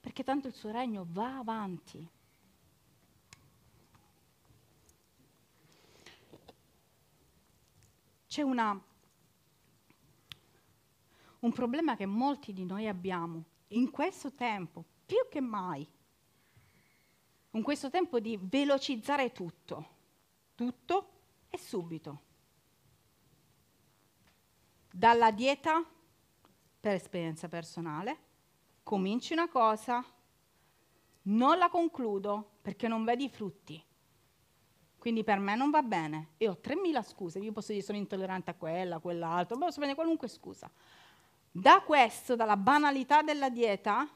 perché 0.00 0.24
tanto 0.24 0.48
il 0.48 0.54
suo 0.54 0.70
regno 0.70 1.06
va 1.08 1.38
avanti. 1.38 2.08
C'è 8.26 8.42
una, 8.42 8.80
un 11.40 11.52
problema 11.52 11.96
che 11.96 12.06
molti 12.06 12.52
di 12.52 12.64
noi 12.64 12.86
abbiamo 12.86 13.44
in 13.68 13.90
questo 13.90 14.32
tempo, 14.32 14.84
più 15.04 15.18
che 15.28 15.40
mai, 15.40 15.86
in 17.50 17.62
questo 17.62 17.90
tempo 17.90 18.20
di 18.20 18.38
velocizzare 18.40 19.32
tutto, 19.32 19.88
tutto 20.54 21.10
e 21.48 21.58
subito. 21.58 22.28
Dalla 24.92 25.30
dieta, 25.32 25.84
per 26.78 26.94
esperienza 26.94 27.48
personale, 27.48 28.28
cominci 28.82 29.32
una 29.32 29.48
cosa, 29.48 30.04
non 31.22 31.58
la 31.58 31.68
concludo 31.68 32.52
perché 32.62 32.88
non 32.88 33.04
vedi 33.04 33.24
i 33.24 33.28
frutti. 33.28 33.84
Quindi 34.98 35.24
per 35.24 35.38
me 35.38 35.56
non 35.56 35.70
va 35.70 35.82
bene. 35.82 36.32
E 36.36 36.48
ho 36.48 36.58
3.000 36.62 37.02
scuse. 37.02 37.38
Io 37.38 37.52
posso 37.52 37.72
dire 37.72 37.84
sono 37.84 37.96
intollerante 37.96 38.50
a 38.50 38.54
quella, 38.54 38.96
a 38.96 39.00
quell'altro, 39.00 39.56
posso 39.56 39.76
prendere 39.76 39.94
qualunque 39.94 40.28
scusa. 40.28 40.70
Da 41.50 41.80
questo, 41.80 42.36
dalla 42.36 42.56
banalità 42.56 43.22
della 43.22 43.48
dieta, 43.48 44.06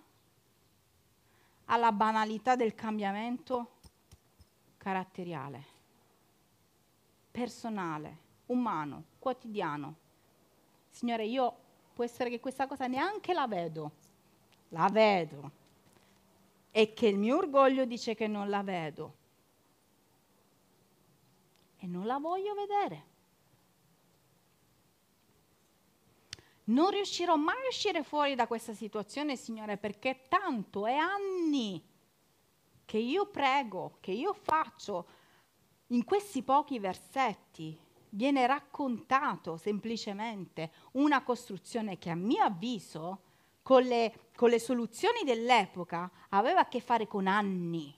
alla 1.66 1.92
banalità 1.92 2.54
del 2.54 2.74
cambiamento 2.74 3.72
caratteriale, 4.76 5.64
personale, 7.30 8.18
umano, 8.46 9.04
quotidiano. 9.18 9.96
Signore, 10.90 11.24
io 11.24 11.56
può 11.94 12.04
essere 12.04 12.28
che 12.28 12.40
questa 12.40 12.66
cosa 12.66 12.86
neanche 12.86 13.32
la 13.32 13.46
vedo, 13.46 13.92
la 14.74 14.88
vedo, 14.90 15.50
e 16.72 16.92
che 16.92 17.06
il 17.06 17.16
mio 17.16 17.36
orgoglio 17.36 17.84
dice 17.84 18.14
che 18.16 18.26
non 18.26 18.50
la 18.50 18.62
vedo 18.64 19.14
e 21.78 21.86
non 21.86 22.04
la 22.04 22.18
voglio 22.18 22.54
vedere. 22.54 23.12
Non 26.64 26.90
riuscirò 26.90 27.36
mai 27.36 27.62
a 27.62 27.68
uscire 27.68 28.02
fuori 28.02 28.34
da 28.34 28.48
questa 28.48 28.74
situazione, 28.74 29.36
Signore, 29.36 29.76
perché 29.76 30.26
tanto 30.28 30.86
è 30.86 30.94
anni 30.94 31.80
che 32.84 32.98
io 32.98 33.26
prego, 33.26 33.98
che 34.00 34.10
io 34.10 34.32
faccio. 34.32 35.06
In 35.88 36.04
questi 36.04 36.42
pochi 36.42 36.78
versetti 36.80 37.78
viene 38.08 38.46
raccontato 38.46 39.56
semplicemente 39.56 40.72
una 40.92 41.22
costruzione 41.22 41.98
che 41.98 42.10
a 42.10 42.14
mio 42.14 42.42
avviso, 42.42 43.23
con 43.64 43.82
le, 43.82 44.28
con 44.36 44.50
le 44.50 44.60
soluzioni 44.60 45.24
dell'epoca, 45.24 46.10
aveva 46.28 46.60
a 46.60 46.68
che 46.68 46.80
fare 46.80 47.06
con 47.06 47.26
anni, 47.26 47.96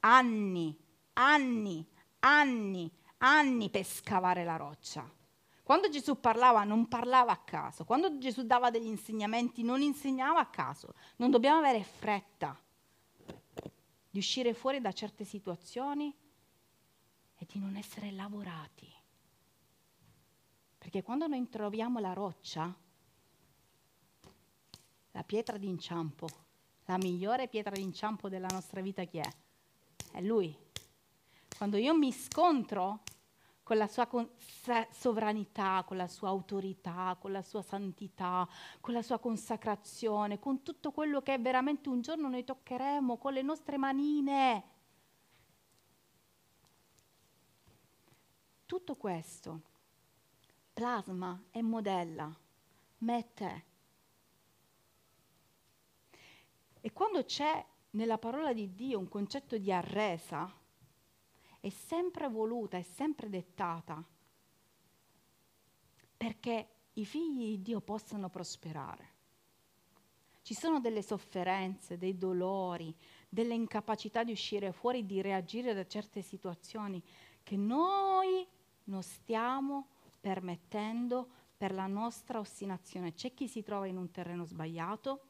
anni, 0.00 0.74
anni, 1.12 1.86
anni, 2.20 2.90
anni 3.18 3.68
per 3.68 3.84
scavare 3.84 4.44
la 4.44 4.56
roccia. 4.56 5.06
Quando 5.62 5.90
Gesù 5.90 6.18
parlava 6.18 6.64
non 6.64 6.88
parlava 6.88 7.32
a 7.32 7.36
caso, 7.36 7.84
quando 7.84 8.16
Gesù 8.16 8.44
dava 8.44 8.70
degli 8.70 8.86
insegnamenti 8.86 9.62
non 9.62 9.82
insegnava 9.82 10.40
a 10.40 10.46
caso. 10.46 10.94
Non 11.16 11.30
dobbiamo 11.30 11.58
avere 11.58 11.84
fretta 11.84 12.58
di 14.08 14.18
uscire 14.18 14.54
fuori 14.54 14.80
da 14.80 14.92
certe 14.92 15.24
situazioni 15.24 16.16
e 17.36 17.46
di 17.46 17.58
non 17.58 17.76
essere 17.76 18.10
lavorati. 18.10 18.90
Perché 20.78 21.02
quando 21.02 21.26
noi 21.26 21.46
troviamo 21.50 21.98
la 22.00 22.14
roccia, 22.14 22.74
la 25.12 25.22
pietra 25.22 25.56
d'inciampo, 25.56 26.26
la 26.86 26.96
migliore 26.96 27.48
pietra 27.48 27.74
d'inciampo 27.74 28.28
della 28.28 28.48
nostra 28.50 28.80
vita 28.80 29.04
chi 29.04 29.18
è? 29.18 29.30
È 30.12 30.20
Lui, 30.20 30.54
quando 31.56 31.76
io 31.76 31.94
mi 31.94 32.12
scontro 32.12 33.00
con 33.62 33.76
la 33.76 33.86
sua 33.86 34.08
sovranità, 34.90 35.84
con 35.86 35.96
la 35.96 36.08
sua 36.08 36.28
autorità, 36.28 37.16
con 37.18 37.32
la 37.32 37.42
sua 37.42 37.62
santità, 37.62 38.46
con 38.80 38.92
la 38.92 39.02
sua 39.02 39.18
consacrazione, 39.18 40.38
con 40.38 40.62
tutto 40.62 40.90
quello 40.90 41.22
che 41.22 41.38
veramente 41.38 41.88
un 41.88 42.00
giorno 42.00 42.28
noi 42.28 42.44
toccheremo 42.44 43.16
con 43.16 43.32
le 43.32 43.42
nostre 43.42 43.76
manine. 43.78 44.64
Tutto 48.66 48.96
questo 48.96 49.60
plasma 50.72 51.40
e 51.50 51.62
modella 51.62 52.34
me 52.98 53.32
e 56.84 56.92
quando 56.92 57.24
c'è 57.24 57.64
nella 57.90 58.18
parola 58.18 58.52
di 58.52 58.74
Dio 58.74 58.98
un 58.98 59.08
concetto 59.08 59.56
di 59.56 59.72
arresa, 59.72 60.52
è 61.60 61.68
sempre 61.68 62.28
voluta, 62.28 62.76
è 62.76 62.82
sempre 62.82 63.28
dettata 63.28 64.04
perché 66.16 66.68
i 66.94 67.04
figli 67.04 67.50
di 67.50 67.62
Dio 67.62 67.80
possano 67.80 68.28
prosperare. 68.28 69.10
Ci 70.42 70.54
sono 70.54 70.80
delle 70.80 71.02
sofferenze, 71.02 71.98
dei 71.98 72.18
dolori, 72.18 72.92
delle 73.28 73.54
incapacità 73.54 74.24
di 74.24 74.32
uscire 74.32 74.72
fuori, 74.72 75.06
di 75.06 75.22
reagire 75.22 75.74
da 75.74 75.86
certe 75.86 76.20
situazioni 76.20 77.00
che 77.44 77.56
noi 77.56 78.44
non 78.84 79.04
stiamo 79.04 79.86
permettendo 80.20 81.28
per 81.56 81.72
la 81.72 81.86
nostra 81.86 82.40
ostinazione. 82.40 83.14
C'è 83.14 83.34
chi 83.34 83.46
si 83.46 83.62
trova 83.62 83.86
in 83.86 83.96
un 83.96 84.10
terreno 84.10 84.44
sbagliato 84.44 85.26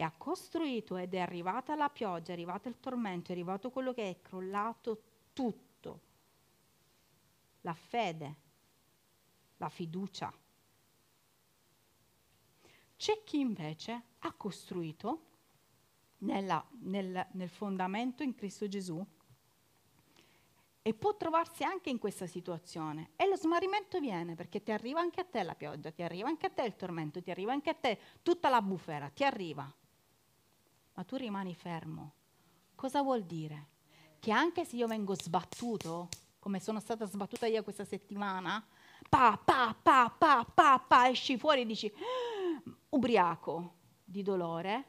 e 0.00 0.02
ha 0.02 0.14
costruito 0.16 0.96
ed 0.96 1.12
è 1.12 1.18
arrivata 1.18 1.74
la 1.74 1.90
pioggia, 1.90 2.30
è 2.30 2.32
arrivato 2.32 2.68
il 2.68 2.80
tormento, 2.80 3.28
è 3.28 3.32
arrivato 3.32 3.68
quello 3.68 3.92
che 3.92 4.08
è 4.08 4.22
crollato 4.22 5.02
tutto. 5.34 6.00
La 7.60 7.74
fede, 7.74 8.36
la 9.58 9.68
fiducia. 9.68 10.32
C'è 12.96 13.22
chi 13.24 13.40
invece 13.40 14.02
ha 14.20 14.32
costruito 14.32 15.26
nella, 16.20 16.66
nel, 16.78 17.26
nel 17.32 17.50
fondamento 17.50 18.22
in 18.22 18.34
Cristo 18.34 18.68
Gesù 18.68 19.06
e 20.80 20.94
può 20.94 21.14
trovarsi 21.14 21.62
anche 21.62 21.90
in 21.90 21.98
questa 21.98 22.26
situazione. 22.26 23.10
E 23.16 23.28
lo 23.28 23.36
smarrimento 23.36 24.00
viene 24.00 24.34
perché 24.34 24.62
ti 24.62 24.72
arriva 24.72 25.00
anche 25.00 25.20
a 25.20 25.24
te 25.24 25.42
la 25.42 25.54
pioggia, 25.54 25.90
ti 25.90 26.02
arriva 26.02 26.26
anche 26.26 26.46
a 26.46 26.50
te 26.50 26.62
il 26.62 26.74
tormento, 26.74 27.20
ti 27.22 27.30
arriva 27.30 27.52
anche 27.52 27.68
a 27.68 27.74
te 27.74 27.98
tutta 28.22 28.48
la 28.48 28.62
bufera, 28.62 29.10
ti 29.10 29.24
arriva. 29.24 29.70
Ma 31.00 31.06
tu 31.06 31.16
rimani 31.16 31.54
fermo. 31.54 32.12
Cosa 32.74 33.00
vuol 33.00 33.24
dire? 33.24 33.70
che 34.20 34.30
anche 34.30 34.66
se 34.66 34.76
io 34.76 34.86
vengo 34.86 35.14
sbattuto, 35.14 36.08
come 36.38 36.60
sono 36.60 36.78
stata 36.78 37.06
sbattuta 37.06 37.46
io 37.46 37.62
questa 37.62 37.86
settimana, 37.86 38.64
pa, 39.08 39.40
pa, 39.42 39.74
pa, 39.82 40.14
pa, 40.16 40.44
pa, 40.44 40.78
pa, 40.78 41.08
esci 41.08 41.38
fuori 41.38 41.62
e 41.62 41.66
dici, 41.66 41.90
ah, 41.90 42.70
ubriaco 42.90 43.76
di 44.04 44.22
dolore, 44.22 44.84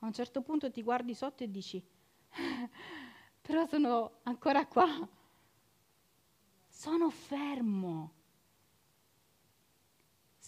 a 0.00 0.06
un 0.06 0.12
certo 0.12 0.42
punto 0.42 0.70
ti 0.70 0.82
guardi 0.82 1.14
sotto 1.14 1.42
e 1.44 1.50
dici, 1.50 1.82
però 3.40 3.66
sono 3.66 4.18
ancora 4.24 4.66
qua, 4.66 4.86
sono 6.68 7.08
fermo, 7.08 8.12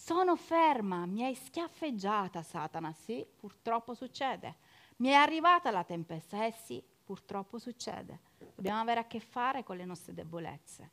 sono 0.01 0.35
ferma, 0.35 1.05
mi 1.05 1.23
hai 1.23 1.35
schiaffeggiata 1.35 2.41
Satana, 2.41 2.91
sì, 2.93 3.25
purtroppo 3.35 3.93
succede 3.93 4.57
mi 5.01 5.09
è 5.09 5.13
arrivata 5.13 5.71
la 5.71 5.83
tempesta, 5.83 6.45
eh 6.45 6.51
sì, 6.51 6.83
purtroppo 7.03 7.57
succede. 7.57 8.19
Dobbiamo 8.53 8.81
avere 8.81 8.99
a 8.99 9.07
che 9.07 9.19
fare 9.19 9.63
con 9.63 9.75
le 9.75 9.85
nostre 9.85 10.13
debolezze. 10.13 10.89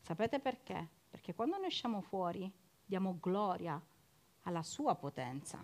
Sapete 0.00 0.40
perché? 0.40 0.88
Perché 1.10 1.34
quando 1.34 1.58
noi 1.58 1.66
usciamo 1.66 2.00
fuori 2.00 2.50
diamo 2.84 3.18
gloria 3.20 3.80
alla 4.42 4.62
sua 4.62 4.94
potenza. 4.94 5.62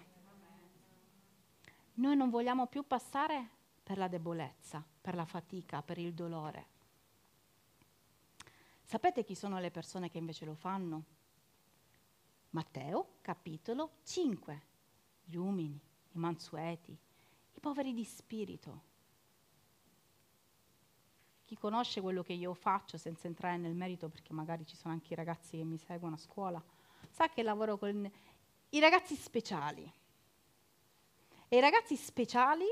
Noi 1.95 2.17
non 2.17 2.29
vogliamo 2.29 2.67
più 2.67 2.87
passare 2.87 3.49
per 3.83 3.97
la 3.97 4.09
debolezza, 4.09 4.85
per 5.01 5.15
la 5.15 5.25
fatica, 5.25 5.83
per 5.83 5.97
il 5.97 6.13
dolore. 6.13 6.67
Sapete 8.85 9.25
chi 9.25 9.35
sono 9.35 9.59
le 9.59 9.71
persone 9.71 10.11
che 10.11 10.19
invece 10.19 10.45
lo 10.45 10.55
fanno? 10.55 11.05
Matteo, 12.51 13.19
capitolo 13.21 13.99
5. 14.03 14.63
Gli 15.25 15.37
umili, 15.37 15.81
i 16.13 16.19
mansueti, 16.19 16.91
i 16.91 17.61
poveri 17.61 17.95
di 17.95 18.05
spirito. 18.05 18.89
Chi 21.45 21.57
conosce 21.57 22.01
quello 22.01 22.25
che 22.25 22.33
io 22.33 22.53
faccio, 22.55 22.99
senza 22.99 23.29
entrare 23.29 23.57
nel 23.57 23.75
merito, 23.75 24.09
perché 24.09 24.33
magari 24.33 24.67
ci 24.67 24.75
sono 24.75 24.93
anche 24.93 25.13
i 25.13 25.17
ragazzi 25.17 25.59
che 25.59 25.65
mi 25.65 25.79
seguono 25.79 26.17
a 26.17 26.19
scuola, 26.19 26.65
sa 27.11 27.29
che 27.29 27.45
lavoro 27.45 27.79
con 27.79 28.11
i 28.71 28.81
ragazzi 28.81 29.15
speciali. 29.15 29.93
E 31.47 31.57
i 31.57 31.61
ragazzi 31.61 31.95
speciali 31.95 32.67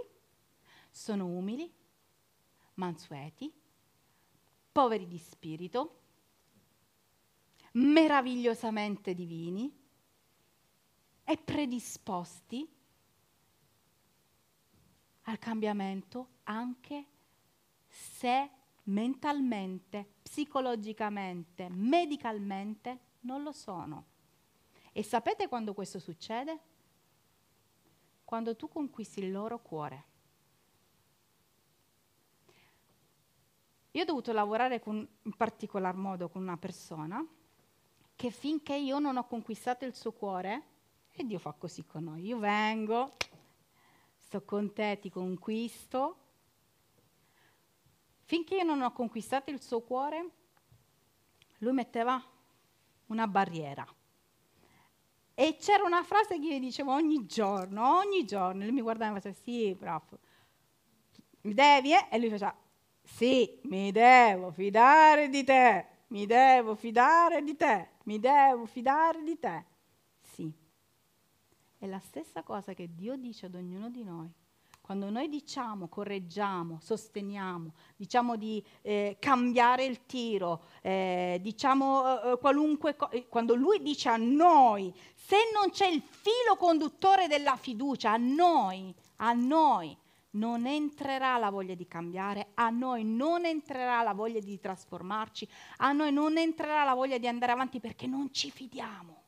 sono 0.90 1.26
umili, 1.26 1.72
mansueti, 2.74 3.52
poveri 4.72 5.06
di 5.06 5.18
spirito, 5.18 5.97
meravigliosamente 7.72 9.14
divini 9.14 9.72
e 11.24 11.36
predisposti 11.36 12.66
al 15.22 15.38
cambiamento 15.38 16.28
anche 16.44 17.06
se 17.86 18.50
mentalmente, 18.84 20.14
psicologicamente, 20.22 21.68
medicalmente 21.68 23.00
non 23.20 23.42
lo 23.42 23.52
sono. 23.52 24.06
E 24.92 25.02
sapete 25.02 25.48
quando 25.48 25.74
questo 25.74 25.98
succede? 25.98 26.60
Quando 28.24 28.56
tu 28.56 28.68
conquisti 28.68 29.20
il 29.20 29.30
loro 29.30 29.60
cuore. 29.60 30.04
Io 33.92 34.02
ho 34.02 34.06
dovuto 34.06 34.32
lavorare 34.32 34.80
con, 34.80 35.06
in 35.22 35.36
particolar 35.36 35.94
modo 35.94 36.28
con 36.28 36.42
una 36.42 36.56
persona 36.56 37.26
che 38.18 38.32
finché 38.32 38.74
io 38.74 38.98
non 38.98 39.16
ho 39.16 39.28
conquistato 39.28 39.84
il 39.84 39.94
suo 39.94 40.10
cuore, 40.10 40.62
e 41.12 41.24
Dio 41.24 41.38
fa 41.38 41.52
così 41.52 41.86
con 41.86 42.02
noi, 42.02 42.26
io 42.26 42.40
vengo, 42.40 43.14
sto 44.16 44.42
con 44.42 44.72
te, 44.72 44.98
ti 45.00 45.08
conquisto. 45.08 46.16
Finché 48.24 48.56
io 48.56 48.64
non 48.64 48.82
ho 48.82 48.90
conquistato 48.90 49.52
il 49.52 49.62
suo 49.62 49.82
cuore, 49.82 50.30
lui 51.58 51.72
metteva 51.72 52.20
una 53.06 53.28
barriera. 53.28 53.86
E 55.34 55.56
c'era 55.60 55.84
una 55.84 56.02
frase 56.02 56.40
che 56.40 56.46
io 56.54 56.58
dicevo 56.58 56.92
ogni 56.92 57.24
giorno, 57.24 57.98
ogni 57.98 58.24
giorno, 58.24 58.64
lui 58.64 58.72
mi 58.72 58.80
guardava 58.80 59.12
e 59.12 59.20
faceva 59.20 59.36
sì, 59.44 59.76
prof, 59.78 60.18
mi 61.42 61.54
devi? 61.54 61.92
Eh? 61.92 62.08
E 62.10 62.18
lui 62.18 62.30
faceva 62.30 62.52
sì, 63.00 63.60
mi 63.62 63.92
devo 63.92 64.50
fidare 64.50 65.28
di 65.28 65.44
te, 65.44 65.97
mi 66.08 66.26
devo 66.26 66.74
fidare 66.74 67.42
di 67.42 67.56
te, 67.56 67.88
mi 68.04 68.18
devo 68.18 68.66
fidare 68.66 69.22
di 69.22 69.38
te. 69.38 69.64
Sì. 70.20 70.52
È 71.78 71.86
la 71.86 72.00
stessa 72.00 72.42
cosa 72.42 72.74
che 72.74 72.94
Dio 72.94 73.16
dice 73.16 73.46
ad 73.46 73.54
ognuno 73.54 73.90
di 73.90 74.02
noi. 74.02 74.30
Quando 74.80 75.10
noi 75.10 75.28
diciamo, 75.28 75.86
correggiamo, 75.86 76.78
sosteniamo, 76.80 77.74
diciamo 77.94 78.36
di 78.36 78.64
eh, 78.80 79.18
cambiare 79.20 79.84
il 79.84 80.06
tiro, 80.06 80.62
eh, 80.80 81.38
diciamo 81.42 82.22
eh, 82.22 82.38
qualunque 82.38 82.96
cosa, 82.96 83.12
eh, 83.12 83.28
quando 83.28 83.54
Lui 83.54 83.82
dice 83.82 84.08
a 84.08 84.16
noi, 84.16 84.90
se 85.14 85.36
non 85.52 85.70
c'è 85.70 85.88
il 85.88 86.00
filo 86.00 86.56
conduttore 86.56 87.26
della 87.26 87.56
fiducia, 87.56 88.12
a 88.12 88.16
noi, 88.16 88.94
a 89.16 89.34
noi, 89.34 89.94
non 90.30 90.66
entrerà 90.66 91.38
la 91.38 91.50
voglia 91.50 91.74
di 91.74 91.86
cambiare, 91.86 92.48
a 92.54 92.70
noi 92.70 93.04
non 93.04 93.44
entrerà 93.44 94.02
la 94.02 94.12
voglia 94.12 94.40
di 94.40 94.58
trasformarci, 94.58 95.48
a 95.78 95.92
noi 95.92 96.12
non 96.12 96.36
entrerà 96.36 96.84
la 96.84 96.94
voglia 96.94 97.18
di 97.18 97.26
andare 97.26 97.52
avanti 97.52 97.80
perché 97.80 98.06
non 98.06 98.32
ci 98.32 98.50
fidiamo. 98.50 99.22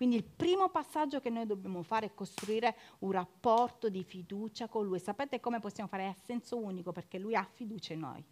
Quindi 0.00 0.16
il 0.16 0.24
primo 0.24 0.70
passaggio 0.70 1.20
che 1.20 1.28
noi 1.28 1.44
dobbiamo 1.44 1.82
fare 1.82 2.06
è 2.06 2.14
costruire 2.14 2.74
un 3.00 3.12
rapporto 3.12 3.90
di 3.90 4.02
fiducia 4.02 4.66
con 4.66 4.86
Lui. 4.86 4.98
Sapete 4.98 5.40
come 5.40 5.60
possiamo 5.60 5.90
fare? 5.90 6.04
È 6.04 6.06
a 6.06 6.16
senso 6.24 6.56
unico 6.56 6.90
perché 6.90 7.18
Lui 7.18 7.34
ha 7.34 7.44
fiducia 7.44 7.92
in 7.92 8.00
noi. 8.00 8.24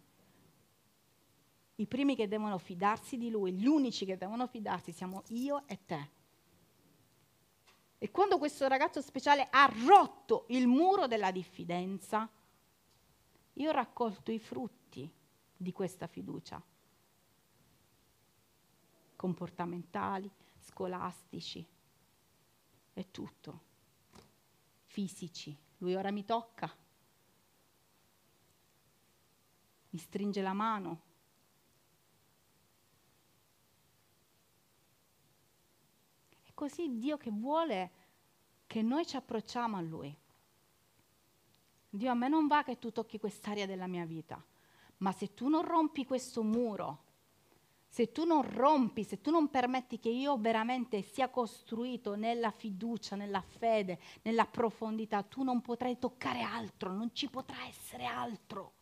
I 1.75 1.85
primi 1.85 2.15
che 2.15 2.27
devono 2.27 2.57
fidarsi 2.57 3.17
di 3.17 3.29
Lui, 3.29 3.53
gli 3.53 3.67
unici 3.67 4.05
che 4.05 4.17
devono 4.17 4.47
fidarsi 4.47 4.91
siamo 4.91 5.21
io 5.27 5.61
e 5.67 5.79
te. 5.85 6.09
E 8.01 8.11
quando 8.11 8.37
questo 8.37 8.65
ragazzo 8.67 9.01
speciale 9.01 9.49
ha 9.51 9.69
rotto 9.85 10.45
il 10.49 10.67
muro 10.67 11.05
della 11.05 11.31
diffidenza, 11.31 12.29
io 13.53 13.69
ho 13.69 13.73
raccolto 13.73 14.31
i 14.31 14.39
frutti 14.39 15.11
di 15.55 15.71
questa 15.73 16.07
fiducia, 16.07 16.63
comportamentali, 19.17 20.31
scolastici 20.59 21.67
e 22.93 23.11
tutto, 23.11 23.61
fisici. 24.85 25.53
Lui 25.79 25.93
ora 25.93 26.09
mi 26.09 26.23
tocca, 26.23 26.73
mi 29.89 29.99
stringe 29.99 30.41
la 30.41 30.53
mano, 30.53 31.01
così 36.59 36.97
Dio 36.97 37.15
che 37.15 37.31
vuole 37.31 37.91
che 38.67 38.81
noi 38.81 39.05
ci 39.05 39.15
approcciamo 39.15 39.77
a 39.77 39.79
Lui. 39.79 40.13
Dio, 41.89 42.11
a 42.11 42.13
me 42.13 42.27
non 42.27 42.47
va 42.47 42.63
che 42.63 42.77
tu 42.77 42.91
tocchi 42.91 43.17
quest'area 43.17 43.65
della 43.65 43.87
mia 43.87 44.03
vita, 44.03 44.43
ma 44.97 45.13
se 45.13 45.33
tu 45.33 45.47
non 45.47 45.63
rompi 45.63 46.03
questo 46.03 46.43
muro, 46.43 47.03
se 47.87 48.11
tu 48.11 48.25
non 48.25 48.41
rompi, 48.41 49.05
se 49.05 49.21
tu 49.21 49.31
non 49.31 49.49
permetti 49.49 49.99
che 49.99 50.09
io 50.09 50.37
veramente 50.37 51.01
sia 51.01 51.29
costruito 51.29 52.15
nella 52.15 52.51
fiducia, 52.51 53.15
nella 53.15 53.41
fede, 53.41 53.97
nella 54.23 54.45
profondità, 54.45 55.23
tu 55.23 55.43
non 55.43 55.61
potrai 55.61 55.97
toccare 55.97 56.41
altro, 56.41 56.91
non 56.91 57.15
ci 57.15 57.29
potrà 57.29 57.65
essere 57.67 58.03
altro. 58.03 58.73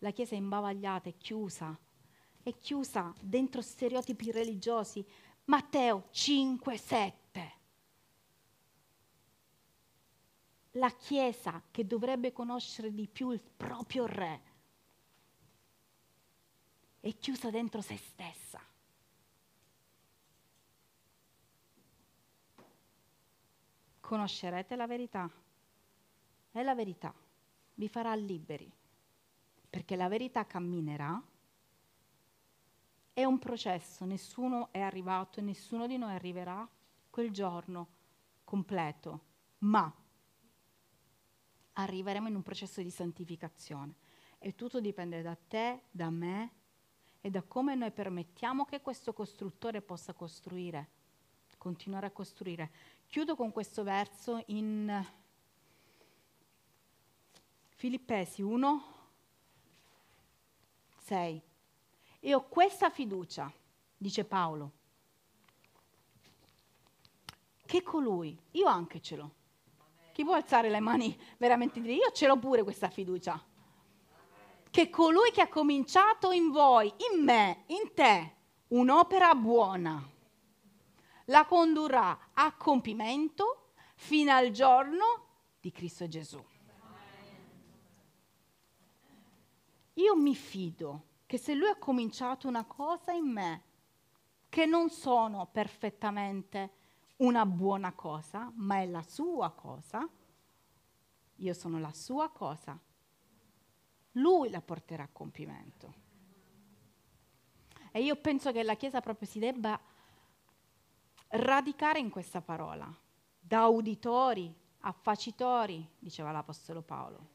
La 0.00 0.10
Chiesa 0.10 0.34
è 0.34 0.38
imbavagliata, 0.38 1.08
è 1.08 1.16
chiusa, 1.16 1.74
è 2.42 2.54
chiusa 2.58 3.10
dentro 3.22 3.62
stereotipi 3.62 4.30
religiosi, 4.30 5.02
Matteo 5.46 6.08
5, 6.10 6.76
7. 6.76 7.52
La 10.72 10.90
Chiesa 10.90 11.62
che 11.70 11.86
dovrebbe 11.86 12.32
conoscere 12.32 12.92
di 12.92 13.06
più 13.06 13.30
il 13.30 13.40
proprio 13.40 14.06
Re 14.06 14.52
è 17.00 17.14
chiusa 17.18 17.50
dentro 17.50 17.82
se 17.82 17.96
stessa. 17.98 18.58
Conoscerete 24.00 24.76
la 24.76 24.86
verità 24.86 25.30
e 26.52 26.62
la 26.62 26.74
verità 26.74 27.14
vi 27.74 27.88
farà 27.88 28.14
liberi, 28.14 28.70
perché 29.68 29.96
la 29.96 30.08
verità 30.08 30.46
camminerà 30.46 31.22
è 33.14 33.24
un 33.24 33.38
processo, 33.38 34.04
nessuno 34.04 34.68
è 34.72 34.80
arrivato 34.80 35.38
e 35.38 35.42
nessuno 35.42 35.86
di 35.86 35.96
noi 35.96 36.12
arriverà 36.12 36.68
quel 37.08 37.30
giorno 37.30 37.88
completo, 38.42 39.20
ma 39.58 39.90
arriveremo 41.74 42.28
in 42.28 42.34
un 42.34 42.42
processo 42.42 42.82
di 42.82 42.90
santificazione 42.90 43.94
e 44.38 44.56
tutto 44.56 44.80
dipende 44.80 45.22
da 45.22 45.36
te, 45.36 45.84
da 45.92 46.10
me 46.10 46.50
e 47.20 47.30
da 47.30 47.42
come 47.42 47.76
noi 47.76 47.92
permettiamo 47.92 48.64
che 48.64 48.80
questo 48.80 49.12
costruttore 49.12 49.80
possa 49.80 50.12
costruire, 50.12 50.88
continuare 51.56 52.06
a 52.06 52.10
costruire. 52.10 52.72
Chiudo 53.06 53.36
con 53.36 53.52
questo 53.52 53.84
verso 53.84 54.42
in 54.46 55.06
Filippesi 57.70 58.42
1, 58.42 58.84
6. 60.98 61.42
E 62.26 62.34
ho 62.34 62.48
questa 62.48 62.88
fiducia, 62.88 63.52
dice 63.98 64.24
Paolo, 64.24 64.72
che 67.66 67.82
colui, 67.82 68.34
io 68.52 68.66
anche 68.66 69.02
ce 69.02 69.16
l'ho. 69.16 69.34
Chi 70.10 70.24
può 70.24 70.32
alzare 70.32 70.70
le 70.70 70.80
mani 70.80 71.20
veramente 71.36 71.82
dire 71.82 71.92
io 71.92 72.10
ce 72.12 72.26
l'ho 72.26 72.38
pure 72.38 72.62
questa 72.62 72.88
fiducia? 72.88 73.38
Che 74.70 74.88
colui 74.88 75.32
che 75.32 75.42
ha 75.42 75.48
cominciato 75.48 76.30
in 76.30 76.50
voi, 76.50 76.90
in 77.12 77.22
me, 77.22 77.64
in 77.66 77.92
te, 77.92 78.36
un'opera 78.68 79.34
buona, 79.34 80.02
la 81.26 81.44
condurrà 81.44 82.30
a 82.32 82.54
compimento 82.54 83.72
fino 83.96 84.32
al 84.32 84.50
giorno 84.50 85.26
di 85.60 85.70
Cristo 85.70 86.08
Gesù. 86.08 86.42
Io 89.92 90.16
mi 90.16 90.34
fido 90.34 91.12
che 91.26 91.38
se 91.38 91.54
lui 91.54 91.68
ha 91.68 91.76
cominciato 91.76 92.48
una 92.48 92.64
cosa 92.64 93.12
in 93.12 93.26
me, 93.26 93.62
che 94.48 94.66
non 94.66 94.90
sono 94.90 95.46
perfettamente 95.46 96.72
una 97.16 97.46
buona 97.46 97.92
cosa, 97.92 98.52
ma 98.54 98.80
è 98.80 98.86
la 98.86 99.02
sua 99.02 99.50
cosa, 99.50 100.06
io 101.36 101.54
sono 101.54 101.78
la 101.78 101.92
sua 101.92 102.28
cosa, 102.30 102.78
lui 104.12 104.50
la 104.50 104.60
porterà 104.60 105.04
a 105.04 105.08
compimento. 105.10 106.02
E 107.90 108.02
io 108.02 108.16
penso 108.16 108.52
che 108.52 108.62
la 108.62 108.74
Chiesa 108.74 109.00
proprio 109.00 109.28
si 109.28 109.38
debba 109.38 109.80
radicare 111.28 111.98
in 111.98 112.10
questa 112.10 112.40
parola, 112.40 112.92
da 113.38 113.66
uditori 113.66 114.52
a 114.80 114.92
facitori, 114.92 115.88
diceva 115.98 116.32
l'Apostolo 116.32 116.82
Paolo 116.82 117.33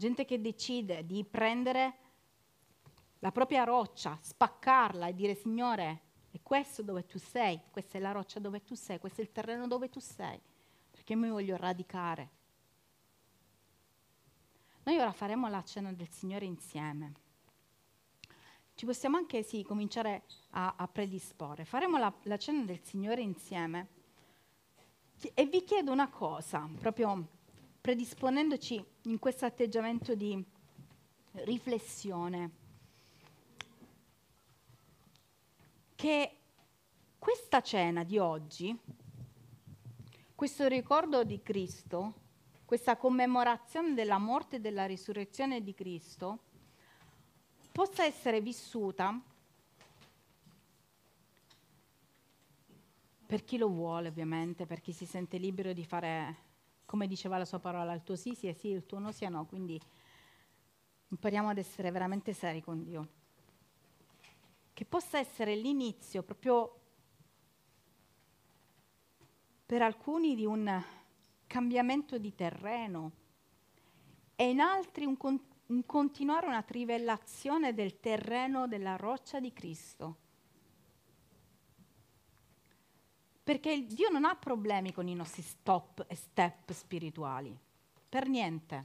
gente 0.00 0.24
che 0.24 0.40
decide 0.40 1.04
di 1.04 1.22
prendere 1.24 1.94
la 3.18 3.30
propria 3.30 3.64
roccia, 3.64 4.18
spaccarla 4.18 5.08
e 5.08 5.14
dire 5.14 5.34
Signore, 5.34 6.00
è 6.30 6.40
questo 6.42 6.82
dove 6.82 7.04
tu 7.04 7.18
sei, 7.18 7.60
questa 7.70 7.98
è 7.98 8.00
la 8.00 8.10
roccia 8.10 8.40
dove 8.40 8.64
tu 8.64 8.74
sei, 8.74 8.98
questo 8.98 9.20
è 9.20 9.24
il 9.24 9.30
terreno 9.30 9.66
dove 9.66 9.90
tu 9.90 10.00
sei, 10.00 10.40
perché 10.90 11.14
mi 11.14 11.28
voglio 11.28 11.54
radicare. 11.58 12.30
Noi 14.84 14.96
ora 14.96 15.12
faremo 15.12 15.48
la 15.48 15.62
cena 15.64 15.92
del 15.92 16.08
Signore 16.08 16.46
insieme. 16.46 17.12
Ci 18.74 18.86
possiamo 18.86 19.18
anche 19.18 19.42
sì, 19.42 19.62
cominciare 19.62 20.22
a, 20.52 20.76
a 20.78 20.88
predisporre. 20.88 21.66
Faremo 21.66 21.98
la, 21.98 22.10
la 22.22 22.38
cena 22.38 22.62
del 22.62 22.80
Signore 22.82 23.20
insieme. 23.20 23.88
E 25.34 25.44
vi 25.44 25.62
chiedo 25.64 25.92
una 25.92 26.08
cosa, 26.08 26.66
proprio 26.78 27.39
predisponendoci 27.90 28.84
in 29.06 29.18
questo 29.18 29.46
atteggiamento 29.46 30.14
di 30.14 30.40
riflessione, 31.32 32.50
che 35.96 36.36
questa 37.18 37.60
cena 37.60 38.04
di 38.04 38.16
oggi, 38.16 38.78
questo 40.36 40.68
ricordo 40.68 41.24
di 41.24 41.42
Cristo, 41.42 42.14
questa 42.64 42.96
commemorazione 42.96 43.94
della 43.94 44.18
morte 44.18 44.56
e 44.56 44.60
della 44.60 44.86
risurrezione 44.86 45.60
di 45.60 45.74
Cristo, 45.74 46.38
possa 47.72 48.04
essere 48.04 48.40
vissuta 48.40 49.20
per 53.26 53.42
chi 53.42 53.58
lo 53.58 53.68
vuole 53.68 54.06
ovviamente, 54.06 54.64
per 54.64 54.80
chi 54.80 54.92
si 54.92 55.06
sente 55.06 55.38
libero 55.38 55.72
di 55.72 55.84
fare, 55.84 56.49
come 56.90 57.06
diceva 57.06 57.38
la 57.38 57.44
sua 57.44 57.60
parola, 57.60 57.92
il 57.92 58.02
tuo 58.02 58.16
sì 58.16 58.34
sia 58.34 58.52
sì, 58.52 58.66
il 58.70 58.84
tuo 58.84 58.98
no 58.98 59.12
sia 59.12 59.28
no, 59.28 59.46
quindi 59.46 59.80
impariamo 61.06 61.50
ad 61.50 61.58
essere 61.58 61.92
veramente 61.92 62.32
seri 62.32 62.60
con 62.60 62.82
Dio. 62.82 63.08
Che 64.72 64.84
possa 64.86 65.16
essere 65.20 65.54
l'inizio 65.54 66.24
proprio 66.24 66.80
per 69.66 69.82
alcuni 69.82 70.34
di 70.34 70.44
un 70.44 70.82
cambiamento 71.46 72.18
di 72.18 72.34
terreno 72.34 73.12
e 74.34 74.50
in 74.50 74.58
altri 74.58 75.04
un, 75.04 75.16
con- 75.16 75.40
un 75.66 75.86
continuare 75.86 76.48
una 76.48 76.64
trivellazione 76.64 77.72
del 77.72 78.00
terreno 78.00 78.66
della 78.66 78.96
roccia 78.96 79.38
di 79.38 79.52
Cristo 79.52 80.16
Perché 83.50 83.84
Dio 83.84 84.10
non 84.10 84.24
ha 84.24 84.36
problemi 84.36 84.92
con 84.92 85.08
i 85.08 85.14
nostri 85.16 85.42
stop 85.42 86.04
e 86.06 86.14
step 86.14 86.70
spirituali, 86.70 87.58
per 88.08 88.28
niente. 88.28 88.84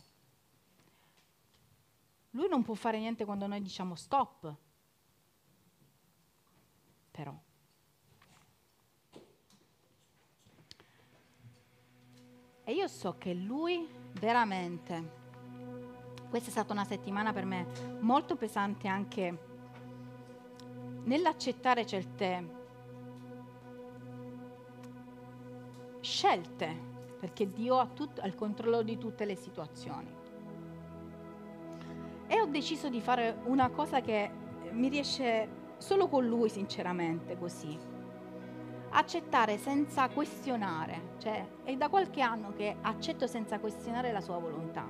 Lui 2.32 2.48
non 2.50 2.64
può 2.64 2.74
fare 2.74 2.98
niente 2.98 3.26
quando 3.26 3.46
noi 3.46 3.62
diciamo 3.62 3.94
stop. 3.94 4.56
Però. 7.12 7.40
E 12.64 12.74
io 12.74 12.88
so 12.88 13.20
che 13.20 13.36
lui 13.36 13.88
veramente, 14.14 15.12
questa 16.28 16.48
è 16.48 16.52
stata 16.52 16.74
una 16.74 16.86
settimana 16.86 17.32
per 17.32 17.46
me 17.46 18.00
molto 18.00 18.36
pesante 18.36 18.88
anche 18.88 19.38
nell'accettare 21.04 21.86
certe 21.86 22.55
scelte, 26.06 26.74
perché 27.20 27.52
Dio 27.52 27.80
ha, 27.80 27.88
tut- 27.88 28.22
il 28.24 28.36
controllo 28.36 28.84
di 28.84 28.98
tutte 28.98 29.26
le 29.26 29.36
situazioni. 29.36 30.14
E 32.28 32.40
ho 32.40 32.46
deciso 32.46 32.90
di 32.90 33.02
fare 33.02 33.40
una 33.46 33.70
cosa 33.70 34.02
che 34.02 34.30
mi 34.72 34.88
riesce 34.88 35.48
solo 35.78 36.08
con 36.08 36.26
Lui, 36.26 36.50
sinceramente, 36.50 37.38
così. 37.38 37.78
Accettare 38.92 39.58
senza 39.58 40.08
questionare, 40.10 41.16
cioè 41.18 41.46
è 41.64 41.76
da 41.76 41.90
qualche 41.90 42.22
anno 42.22 42.54
che 42.54 42.78
accetto 42.80 43.28
senza 43.28 43.60
questionare 43.60 44.12
la 44.12 44.22
sua 44.22 44.38
volontà. 44.38 44.88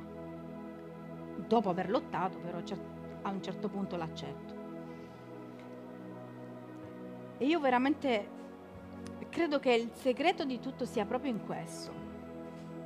Dopo 1.47 1.69
aver 1.69 1.89
lottato, 1.89 2.37
però 2.39 2.59
a 3.21 3.29
un 3.29 3.41
certo 3.41 3.69
punto 3.69 3.95
l'accetto. 3.95 4.53
E 7.37 7.45
io 7.45 7.59
veramente 7.59 8.34
credo 9.29 9.59
che 9.59 9.73
il 9.73 9.91
segreto 9.93 10.45
di 10.45 10.59
tutto 10.59 10.85
sia 10.85 11.05
proprio 11.05 11.31
in 11.31 11.45
questo. 11.45 11.91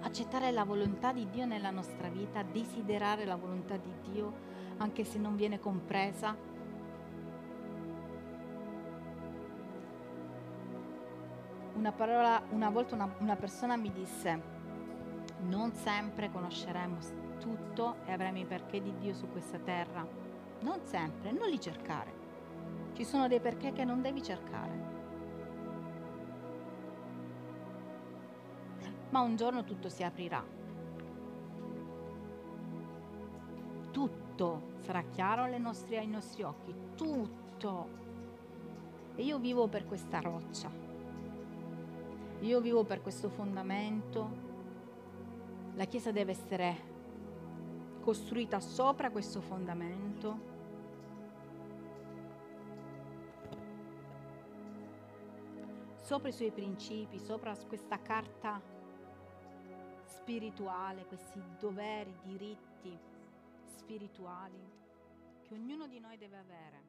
Accettare 0.02 0.52
la 0.52 0.64
volontà 0.64 1.12
di 1.12 1.30
Dio 1.30 1.46
nella 1.46 1.70
nostra 1.70 2.08
vita, 2.10 2.42
desiderare 2.42 3.26
la 3.26 3.36
volontà 3.36 3.78
di 3.78 3.94
Dio 4.12 4.34
anche 4.78 5.04
se 5.04 5.20
non 5.20 5.36
viene 5.36 5.60
compresa. 5.60 6.36
Una, 11.76 11.92
parola, 11.92 12.42
una 12.50 12.70
volta 12.70 12.96
una, 12.96 13.14
una 13.20 13.36
persona 13.36 13.76
mi 13.76 13.92
disse, 13.92 14.42
non 15.42 15.74
sempre 15.74 16.32
conosceremo 16.32 16.98
tutto 17.40 17.98
e 18.06 18.12
avremo 18.12 18.40
i 18.40 18.46
perché 18.46 18.82
di 18.82 18.94
Dio 18.98 19.14
su 19.14 19.30
questa 19.30 19.60
terra. 19.60 20.06
Non 20.62 20.80
sempre, 20.84 21.32
non 21.32 21.48
li 21.48 21.60
cercare. 21.60 22.12
Ci 22.94 23.06
sono 23.06 23.28
dei 23.28 23.40
perché 23.40 23.72
che 23.72 23.86
non 23.86 24.02
devi 24.02 24.22
cercare. 24.22 24.89
Ma 29.10 29.22
un 29.22 29.36
giorno 29.36 29.64
tutto 29.64 29.90
si 29.90 30.04
aprirà. 30.04 30.44
Tutto 33.92 34.62
sarà 34.80 35.02
chiaro 35.04 35.58
nostre, 35.58 35.98
ai 35.98 36.08
nostri 36.08 36.44
occhi, 36.44 36.74
tutto. 36.96 37.98
E 39.16 39.24
io 39.24 39.38
vivo 39.40 39.68
per 39.68 39.86
questa 39.86 40.20
roccia, 40.20 40.70
io 42.40 42.62
vivo 42.62 42.84
per 42.84 43.02
questo 43.02 43.30
fondamento. 43.30 44.48
La 45.76 45.86
Chiesa 45.86 46.12
deve 46.12 46.32
essere 46.32 46.88
costruita 48.02 48.60
sopra 48.60 49.12
questo 49.12 49.42
fondamento. 49.42 50.50
sopra 56.10 56.30
i 56.30 56.34
suoi 56.34 56.50
principi, 56.50 57.20
sopra 57.20 57.56
questa 57.68 58.02
carta 58.02 58.60
spirituale, 60.30 61.08
questi 61.08 61.42
doveri, 61.60 62.16
diritti 62.22 62.96
spirituali 63.66 64.62
che 65.42 65.56
ognuno 65.56 65.88
di 65.88 66.00
noi 66.00 66.18
deve 66.20 66.38
avere. 66.38 66.89